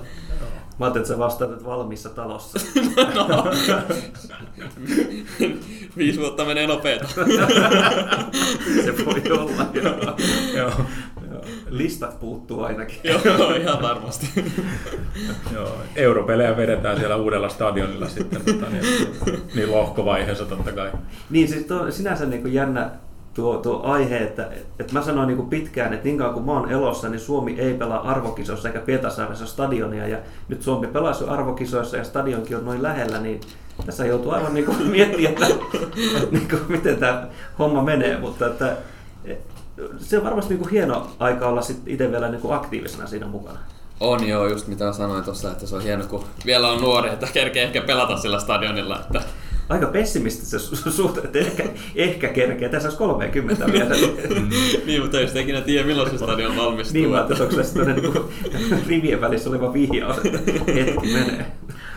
Mä 0.79 0.85
ajattelin, 0.85 1.03
että 1.03 1.13
sä 1.13 1.19
vastaat, 1.19 1.51
että 1.51 1.65
valmiissa 1.65 2.09
talossa. 2.09 2.59
No, 3.27 3.45
viisi 5.97 6.19
vuotta 6.19 6.45
menee 6.45 6.67
nopeeta. 6.67 7.07
Se 8.85 9.05
voi 9.05 9.39
olla, 9.39 9.65
joo. 9.73 10.17
Joo. 10.55 10.71
Listat 11.71 12.19
puuttuu 12.19 12.63
ainakin. 12.63 12.97
Joo, 13.25 13.53
ihan 13.53 13.81
varmasti. 13.81 14.29
Joo, 15.53 15.77
europelejä 15.95 16.57
vedetään 16.57 16.97
siellä 16.97 17.15
uudella 17.15 17.49
stadionilla 17.49 18.09
sitten, 18.09 18.41
tota, 18.41 18.69
niin, 18.69 18.83
niin 19.55 19.71
lohkovaiheessa 19.71 20.45
totta 20.45 20.71
kai. 20.71 20.91
Niin, 21.29 21.47
siis 21.47 21.65
tuo 21.65 21.91
sinänsä 21.91 22.25
niin 22.25 22.41
kuin 22.41 22.53
jännä 22.53 22.89
tuo, 23.33 23.57
tuo 23.57 23.81
aihe, 23.83 24.17
että, 24.17 24.49
että 24.79 24.93
mä 24.93 25.01
sanoin 25.01 25.27
niin 25.27 25.37
kuin 25.37 25.49
pitkään, 25.49 25.93
että 25.93 26.05
niin 26.05 26.17
kauan 26.17 26.33
kuin 26.33 26.45
mä 26.45 26.51
oon 26.51 26.71
elossa, 26.71 27.09
niin 27.09 27.19
Suomi 27.19 27.55
ei 27.59 27.73
pelaa 27.73 28.09
arvokisoissa 28.09 28.69
eikä 28.69 28.79
Pietarsaaressa 28.79 29.45
stadionia. 29.45 30.07
Ja 30.07 30.17
nyt 30.47 30.61
Suomi 30.61 30.87
pelaa 30.87 31.13
jo 31.21 31.29
arvokisoissa 31.29 31.97
ja 31.97 32.03
stadionkin 32.03 32.57
on 32.57 32.65
noin 32.65 32.83
lähellä, 32.83 33.19
niin 33.19 33.41
tässä 33.85 34.05
joutuu 34.05 34.31
aivan 34.31 34.53
niin 34.53 34.65
kuin 34.65 34.87
miettimään, 34.91 35.33
että, 35.33 35.45
että 35.45 36.31
niin 36.31 36.49
kuin, 36.49 36.61
miten 36.67 36.97
tämä 36.97 37.27
homma 37.59 37.83
menee. 37.83 38.19
Mutta 38.19 38.47
että, 38.47 38.77
se 39.97 40.17
on 40.17 40.23
varmasti 40.23 40.53
niin 40.53 40.59
kuin 40.59 40.71
hieno 40.71 41.07
aika 41.19 41.47
olla 41.47 41.61
sit 41.61 41.77
itse 41.85 42.11
vielä 42.11 42.29
niin 42.29 42.41
kuin 42.41 42.53
aktiivisena 42.53 43.07
siinä 43.07 43.27
mukana. 43.27 43.59
On 43.99 44.27
joo, 44.27 44.47
just 44.47 44.67
mitä 44.67 44.93
sanoin 44.93 45.23
tuossa, 45.23 45.51
että 45.51 45.67
se 45.67 45.75
on 45.75 45.81
hieno, 45.81 46.03
kun 46.05 46.23
vielä 46.45 46.71
on 46.71 46.81
nuori, 46.81 47.09
että 47.09 47.27
kerkee 47.33 47.63
ehkä 47.63 47.81
pelata 47.81 48.17
sillä 48.17 48.39
stadionilla. 48.39 48.99
Että... 48.99 49.21
Aika 49.69 49.85
pessimististä 49.85 50.57
su- 50.57 50.91
suhteen, 50.91 51.25
että 51.25 51.39
ehkä, 51.39 51.63
ehkä 51.95 52.27
kerkee. 52.27 52.69
Tässä 52.69 52.87
olisi 52.87 52.97
30 52.97 53.71
vielä. 53.71 53.95
niin, 54.85 55.01
mutta 55.01 55.19
ei 55.19 55.27
sitä 55.27 55.39
ikinä 55.39 55.61
tiedä, 55.61 55.87
milloin 55.87 56.11
se 56.11 56.17
stadion 56.17 56.57
valmistuu. 56.57 56.93
niin, 56.93 57.09
mä 57.09 57.21
että 57.21 57.43
onko 57.43 57.55
se 57.55 57.63
sellainen 57.63 58.03
niin 58.03 58.23
rivien 58.87 59.21
välissä 59.21 59.49
oleva 59.49 59.73
vihjaus, 59.73 60.17
että 60.17 60.71
hetki 60.73 61.13
menee. 61.13 61.45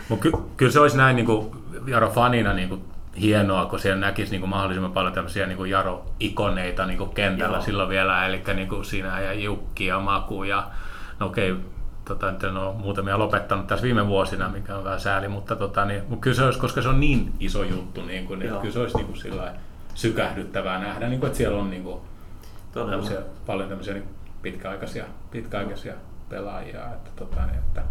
Mutta 0.09 0.23
ky- 0.23 0.37
kyllä 0.57 0.71
se 0.71 0.79
olisi 0.79 0.97
näin 0.97 1.15
niin 1.15 1.25
kuin 1.25 1.47
Jaro 1.87 2.09
fanina 2.09 2.53
niin 2.53 2.69
kuin 2.69 2.81
hienoa, 3.21 3.65
kun 3.65 3.79
siellä 3.79 3.99
näkisi 3.99 4.31
niin 4.31 4.41
kuin 4.41 4.49
mahdollisimman 4.49 4.91
paljon 4.91 5.13
tämmöisiä 5.13 5.47
niin 5.47 5.57
kuin 5.57 5.71
Jaro-ikoneita 5.71 6.85
niin 6.85 6.97
kuin 6.97 7.09
kentällä 7.09 7.57
Joo. 7.57 7.65
silloin 7.65 7.89
vielä, 7.89 8.25
eli 8.25 8.41
niin 8.55 8.69
kuin 8.69 8.85
sinä 8.85 9.21
ja 9.21 9.33
Jukki 9.33 9.85
ja 9.85 9.99
Maku 9.99 10.43
ja 10.43 10.67
no 11.19 11.25
okei, 11.25 11.55
tota, 12.05 12.31
nyt 12.31 12.43
en 12.43 12.57
ole 12.57 12.75
muutamia 12.75 13.19
lopettanut 13.19 13.67
tässä 13.67 13.83
viime 13.83 14.07
vuosina, 14.07 14.49
mikä 14.49 14.77
on 14.77 14.83
vähän 14.83 14.99
sääli, 14.99 15.27
mutta, 15.27 15.55
tota, 15.55 15.85
niin, 15.85 16.03
mutta 16.09 16.23
kyllä 16.23 16.35
se 16.35 16.43
olisi, 16.43 16.59
koska 16.59 16.81
se 16.81 16.89
on 16.89 16.99
niin 16.99 17.33
iso 17.39 17.63
juttu, 17.63 18.05
niin 18.05 18.27
kuin, 18.27 18.39
niin 18.39 18.49
Joo. 18.49 18.59
kyllä 18.59 18.73
se 18.73 18.79
olisi 18.79 18.97
niin 18.97 19.07
kuin 19.07 19.17
sillä 19.17 19.53
sykähdyttävää 19.93 20.79
nähdä, 20.79 21.07
niin 21.07 21.19
kuin, 21.19 21.27
että 21.27 21.37
siellä 21.37 21.59
on 21.59 21.69
niin 21.69 21.83
kuin, 21.83 22.01
tämmöisiä, 22.73 23.21
paljon 23.45 23.69
tämmöisiä 23.69 23.93
niin 23.93 24.09
pitkäaikaisia, 24.41 25.05
pitkäaikaisia 25.31 25.93
pelaajia, 26.29 26.85
että, 26.93 27.09
tota, 27.15 27.45
niin, 27.45 27.57
että 27.57 27.81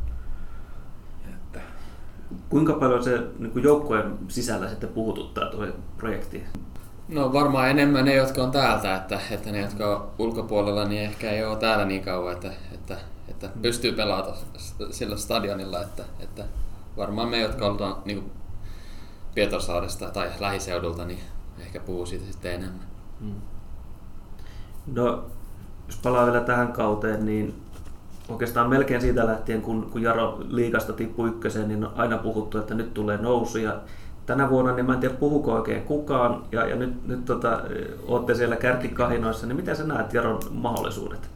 Kuinka 2.49 2.73
paljon 2.73 3.05
se 3.05 3.23
niin 3.39 3.53
kuin 3.53 3.63
joukkueen 3.63 4.19
sisällä 4.29 4.69
sitten 4.69 4.89
puhututtaa 4.89 5.51
tuo 5.51 5.67
projekti? 5.97 6.45
No 7.09 7.33
varmaan 7.33 7.71
enemmän 7.71 8.05
ne, 8.05 8.15
jotka 8.15 8.43
on 8.43 8.51
täältä, 8.51 8.97
että, 8.97 9.21
että 9.31 9.53
ne, 9.53 9.61
jotka 9.61 9.97
on 9.97 10.11
ulkopuolella, 10.19 10.85
niin 10.85 11.03
ehkä 11.03 11.31
ei 11.31 11.45
ole 11.45 11.57
täällä 11.57 11.85
niin 11.85 12.03
kauan, 12.03 12.33
että, 12.33 12.53
että, 12.73 12.99
että 13.29 13.51
pystyy 13.63 13.93
pelata 13.93 14.35
sillä 14.91 15.17
stadionilla, 15.17 15.81
että, 15.81 16.05
että 16.21 16.45
varmaan 16.97 17.29
me, 17.29 17.41
jotka 17.41 17.67
ollaan 17.67 17.97
niin 18.05 18.31
Pietarsaaresta 19.35 20.11
tai 20.11 20.31
lähiseudulta, 20.41 21.05
niin 21.05 21.21
ehkä 21.59 21.81
puhuu 21.81 22.07
siitä 22.07 22.33
sitten 22.33 22.55
enemmän. 22.55 22.87
No, 24.87 25.25
jos 25.87 25.97
palaa 26.03 26.27
vielä 26.27 26.41
tähän 26.41 26.73
kauteen, 26.73 27.27
niin 27.27 27.64
oikeastaan 28.29 28.71
melkein 28.71 29.01
siitä 29.01 29.27
lähtien, 29.27 29.63
kun, 29.63 29.91
kun 29.91 30.03
Jaro 30.03 30.39
liikasta 30.49 30.93
tippui 30.93 31.29
ykköseen, 31.29 31.69
niin 31.69 31.85
on 31.85 31.93
aina 31.97 32.19
puhuttu, 32.19 32.59
että 32.59 32.75
nyt 32.75 32.95
tulee 32.95 33.17
nousu. 33.17 33.59
Ja 33.59 33.81
tänä 34.27 34.51
vuonna, 34.51 34.75
niin 34.75 34.87
mä 34.87 34.95
en 34.95 35.01
tiedä 35.01 35.15
puhuko 35.15 35.53
oikein 35.53 35.83
kukaan, 35.83 36.43
ja, 36.53 36.69
ja 36.69 36.77
nyt, 36.77 37.07
nyt 37.07 37.25
tota, 37.25 37.61
olette 38.07 38.35
siellä 38.35 38.57
kärkikahinoissa, 38.57 39.47
niin 39.47 39.57
miten 39.57 39.77
sä 39.77 39.85
näet 39.85 40.15
Jaron 40.15 40.41
mahdollisuudet? 40.51 41.31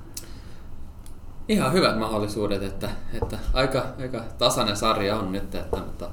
Ihan 1.48 1.72
hyvät 1.72 1.98
mahdollisuudet, 1.98 2.62
että, 2.62 2.90
että 3.22 3.38
aika, 3.53 3.87
aika 4.01 4.24
tasainen 4.38 4.77
sarja 4.77 5.16
on 5.16 5.33
nyt, 5.33 5.55
että, 5.55 5.77
mutta 5.77 6.11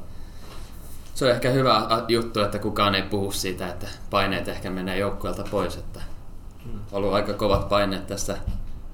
se 1.13 1.25
on 1.25 1.31
ehkä 1.31 1.49
hyvä 1.49 1.81
juttu, 2.07 2.39
että 2.39 2.59
kukaan 2.59 2.95
ei 2.95 3.01
puhu 3.01 3.31
siitä, 3.31 3.67
että 3.67 3.87
paineet 4.09 4.47
ehkä 4.47 4.69
menee 4.69 4.97
joukkueelta 4.97 5.43
pois, 5.51 5.77
että 5.77 5.99
on 6.65 6.77
ollut 6.91 7.13
aika 7.13 7.33
kovat 7.33 7.69
paineet 7.69 8.07
tässä 8.07 8.37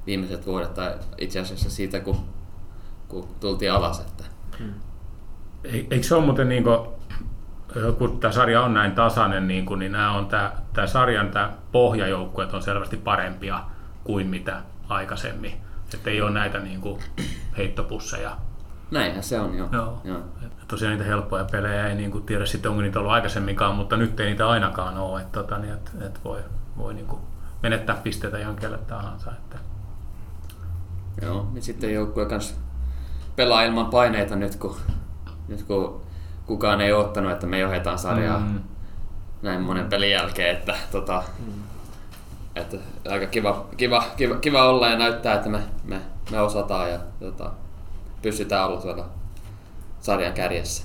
viimeiset 0.05 0.45
vuodet, 0.45 0.73
tai 0.73 0.93
itse 1.17 1.39
asiassa 1.39 1.69
siitä, 1.69 1.99
kun, 1.99 2.25
kun 3.07 3.27
tultiin 3.39 3.71
alas, 3.73 3.99
että 3.99 4.23
Ei- 5.63 5.87
Eikö 5.91 6.03
se 6.07 6.15
ole 6.15 6.25
muuten 6.25 6.49
niin 6.49 6.63
kuin, 6.63 6.79
kun 7.97 8.19
tämä 8.19 8.31
sarja 8.31 8.61
on 8.61 8.73
näin 8.73 8.91
tasainen, 8.91 9.47
niin, 9.47 9.65
kuin, 9.65 9.79
niin 9.79 9.91
nämä 9.91 10.11
on 10.11 10.25
tämä, 10.27 10.51
tämä 10.73 10.87
sarjan 10.87 11.29
tämä 11.29 11.53
pohjajoukkueet 11.71 12.53
on 12.53 12.61
selvästi 12.63 12.97
parempia 12.97 13.59
kuin 14.03 14.27
mitä 14.27 14.61
aikaisemmin. 14.89 15.53
Että 15.93 16.09
ei 16.09 16.21
ole 16.21 16.31
näitä 16.31 16.59
niin 16.59 16.81
kuin, 16.81 16.99
heittopusseja. 17.57 18.37
näinhän 18.91 19.23
se 19.23 19.39
on 19.39 19.57
jo. 19.57 19.69
Joo. 19.71 20.01
Joo. 20.03 20.17
Ja 20.41 20.47
tosiaan 20.67 20.91
niitä 20.91 21.05
helppoja 21.09 21.45
pelejä 21.51 21.87
ei 21.87 21.95
niin 21.95 22.11
kuin, 22.11 22.23
tiedä 22.23 22.45
sitten, 22.45 22.71
onko 22.71 22.81
niitä 22.83 22.99
ollut 22.99 23.11
aikaisemminkaan, 23.11 23.75
mutta 23.75 23.97
nyt 23.97 24.19
ei 24.19 24.29
niitä 24.29 24.49
ainakaan 24.49 24.97
ole. 24.97 25.21
Että, 25.21 25.31
tota, 25.43 25.57
niin, 25.57 25.73
että, 25.73 25.91
että 26.05 26.19
voi, 26.23 26.43
voi 26.77 26.93
niin 26.93 27.07
kuin, 27.07 27.21
menettää 27.63 27.95
pisteitä 28.03 28.37
ihan 28.37 28.55
kelle 28.55 28.77
tahansa. 28.77 29.31
Että, 29.31 29.57
Joo, 31.21 31.47
ja 31.55 31.61
sitten 31.61 31.93
joukkue 31.93 32.25
kanssa 32.25 32.55
pelaa 33.35 33.63
ilman 33.63 33.85
paineita 33.85 34.35
nyt, 34.35 34.55
kun, 34.55 34.75
nyt 35.47 35.63
kun 35.63 36.01
kukaan 36.45 36.81
ei 36.81 36.93
ottanut, 36.93 37.31
että 37.31 37.47
me 37.47 37.59
johdetaan 37.59 37.99
sarjaa 37.99 38.39
Mm. 38.39 38.45
mm. 38.45 38.59
näin 39.41 39.61
monen 39.61 39.89
pelin 39.89 40.11
jälkeen, 40.11 40.57
että, 40.57 40.75
tota, 40.91 41.23
että 42.55 42.77
aika 43.09 43.25
kiva, 43.25 43.67
kiva, 43.77 44.03
kiva, 44.17 44.35
kiva, 44.35 44.69
olla 44.69 44.89
ja 44.89 44.97
näyttää, 44.97 45.35
että 45.35 45.49
me, 45.49 45.59
me, 45.83 46.01
me 46.31 46.41
osataan 46.41 46.91
ja 46.91 46.99
tota, 47.19 47.51
pystytään 48.21 48.67
olla 48.67 48.81
tuolla 48.81 49.09
sarjan 49.99 50.33
kärjessä. 50.33 50.83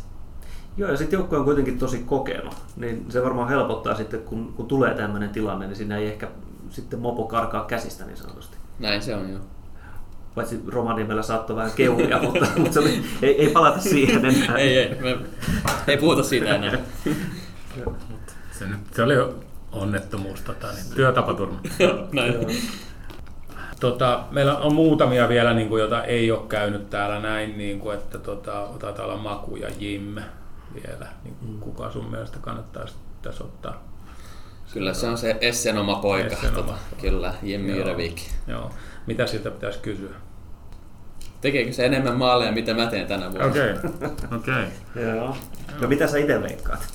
Joo, 0.76 0.90
ja 0.90 0.96
sitten 0.96 1.16
joukkue 1.16 1.38
on 1.38 1.44
kuitenkin 1.44 1.78
tosi 1.78 1.98
kokenut, 1.98 2.54
niin 2.76 3.06
se 3.08 3.22
varmaan 3.24 3.48
helpottaa 3.48 3.94
sitten, 3.94 4.20
kun, 4.20 4.52
kun 4.56 4.66
tulee 4.66 4.94
tämmöinen 4.94 5.30
tilanne, 5.30 5.66
niin 5.66 5.76
siinä 5.76 5.96
ei 5.96 6.06
ehkä 6.06 6.28
sitten 6.70 6.98
mopo 6.98 7.24
karkaa 7.24 7.64
käsistä 7.64 8.04
niin 8.04 8.16
sanotusti. 8.16 8.56
Näin 8.78 9.02
se 9.02 9.16
on 9.16 9.30
jo. 9.32 9.38
Paitsi 10.36 10.60
Romaniemellä 10.68 11.22
saattoi 11.22 11.56
vähän 11.56 11.72
keulia, 11.76 12.18
mutta, 12.22 12.46
mutta 12.56 12.72
se 12.72 12.80
oli, 12.80 13.04
ei, 13.22 13.40
ei 13.42 13.48
palata 13.48 13.80
siihen 13.80 14.24
enää. 14.24 14.56
ei, 14.56 14.78
ei, 14.78 14.96
me, 15.00 15.18
ei 15.86 15.96
puhuta 15.96 16.22
siitä 16.22 16.54
enää. 16.54 16.78
se, 18.50 18.66
nyt, 18.66 18.80
se 18.92 19.02
oli 19.02 19.14
onnettomuus, 19.72 20.40
tota, 20.40 20.66
niin, 20.72 20.84
työtapaturma. 20.94 21.60
Näin. 22.12 22.34
Tota, 23.80 24.24
meillä 24.30 24.56
on 24.56 24.74
muutamia 24.74 25.28
vielä, 25.28 25.54
niin 25.54 25.68
kuin, 25.68 25.80
joita 25.80 26.04
ei 26.04 26.30
ole 26.30 26.46
käynyt 26.48 26.90
täällä 26.90 27.20
näin, 27.20 27.58
niin 27.58 27.80
kuin, 27.80 27.96
että 27.96 28.18
tota, 28.18 28.68
taitaa 28.78 29.04
olla 29.04 29.16
Maku 29.16 29.56
ja 29.56 29.68
Jim 29.78 30.16
vielä. 30.74 31.06
Niin, 31.24 31.60
kuka 31.60 31.90
sun 31.90 32.10
mielestä 32.10 32.38
kannattaisi 32.40 32.94
tässä 33.22 33.44
ottaa? 33.44 33.82
Kyllä 34.72 34.94
se 34.94 35.06
on 35.06 35.18
se 35.18 35.38
Essen 35.40 35.78
oma 35.78 35.94
poika. 35.94 36.34
Essen 36.34 36.50
oma. 36.50 36.62
Tota, 36.62 36.78
kyllä, 37.00 37.34
Jimmy 37.42 37.76
Joo. 37.76 37.96
Joo. 38.48 38.70
Mitä 39.06 39.26
siltä 39.26 39.50
pitäisi 39.50 39.78
kysyä? 39.78 40.10
Tekeekö 41.40 41.72
se 41.72 41.86
enemmän 41.86 42.16
maaleja, 42.16 42.52
mitä 42.52 42.74
mä 42.74 42.86
teen 42.86 43.06
tänä 43.06 43.30
vuonna? 43.30 43.46
Okei, 43.46 43.70
okei. 44.38 44.64
Joo. 45.02 45.36
No 45.80 45.88
mitä 45.88 46.06
sä 46.06 46.18
itse 46.18 46.42
veikkaat? 46.42 46.86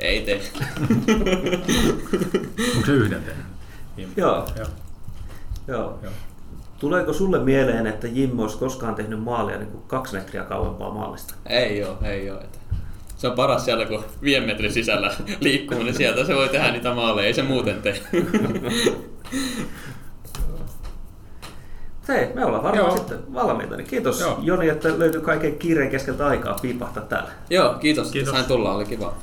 Ei 0.00 0.22
tee. 0.22 0.40
Onko 2.74 2.86
se 2.86 2.92
yhden 2.92 3.22
tehnyt? 3.22 4.16
Joo. 4.16 4.48
Joo. 4.56 4.66
Joo. 5.68 5.98
Joo. 6.02 6.12
Tuleeko 6.78 7.12
sulle 7.12 7.38
mieleen, 7.38 7.86
että 7.86 8.06
Jim 8.06 8.38
olisi 8.38 8.58
koskaan 8.58 8.94
tehnyt 8.94 9.22
maalia 9.22 9.58
niin 9.58 9.70
kuin 9.70 9.84
kaksi 9.86 10.16
metriä 10.16 10.44
kauempaa 10.44 10.90
maalista? 10.94 11.34
Ei 11.46 11.84
oo, 11.84 11.98
ei 12.02 12.30
oo. 12.30 12.40
Että 12.40 12.58
se 13.16 13.28
on 13.28 13.36
paras 13.36 13.64
siellä, 13.64 13.86
kun 13.86 14.04
viiden 14.22 14.42
metrin 14.42 14.72
sisällä 14.72 15.14
liikkuu, 15.40 15.82
niin 15.82 15.94
sieltä 15.94 16.24
se 16.24 16.34
voi 16.34 16.48
tehdä 16.48 16.72
niitä 16.72 16.94
maaleja, 16.94 17.26
ei 17.26 17.34
se 17.34 17.42
muuten 17.42 17.82
tee. 17.82 18.02
Hei, 22.08 22.28
me 22.34 22.44
ollaan 22.44 22.62
varmaan 22.62 22.86
Joo. 22.88 22.96
sitten 22.96 23.18
valmiita. 23.34 23.76
Niin 23.76 23.86
kiitos 23.86 24.20
Joo. 24.20 24.38
Joni, 24.42 24.68
että 24.68 24.98
löytyi 24.98 25.20
kaiken 25.20 25.58
kiireen 25.58 25.90
keskeltä 25.90 26.26
aikaa 26.26 26.58
piipahtaa 26.62 27.02
täällä. 27.02 27.30
Joo, 27.50 27.74
kiitos, 27.74 28.10
Kiitos. 28.10 28.28
että 28.28 28.38
sain 28.40 28.48
tulla, 28.48 28.74
oli 28.74 28.84
kiva. 28.84 29.14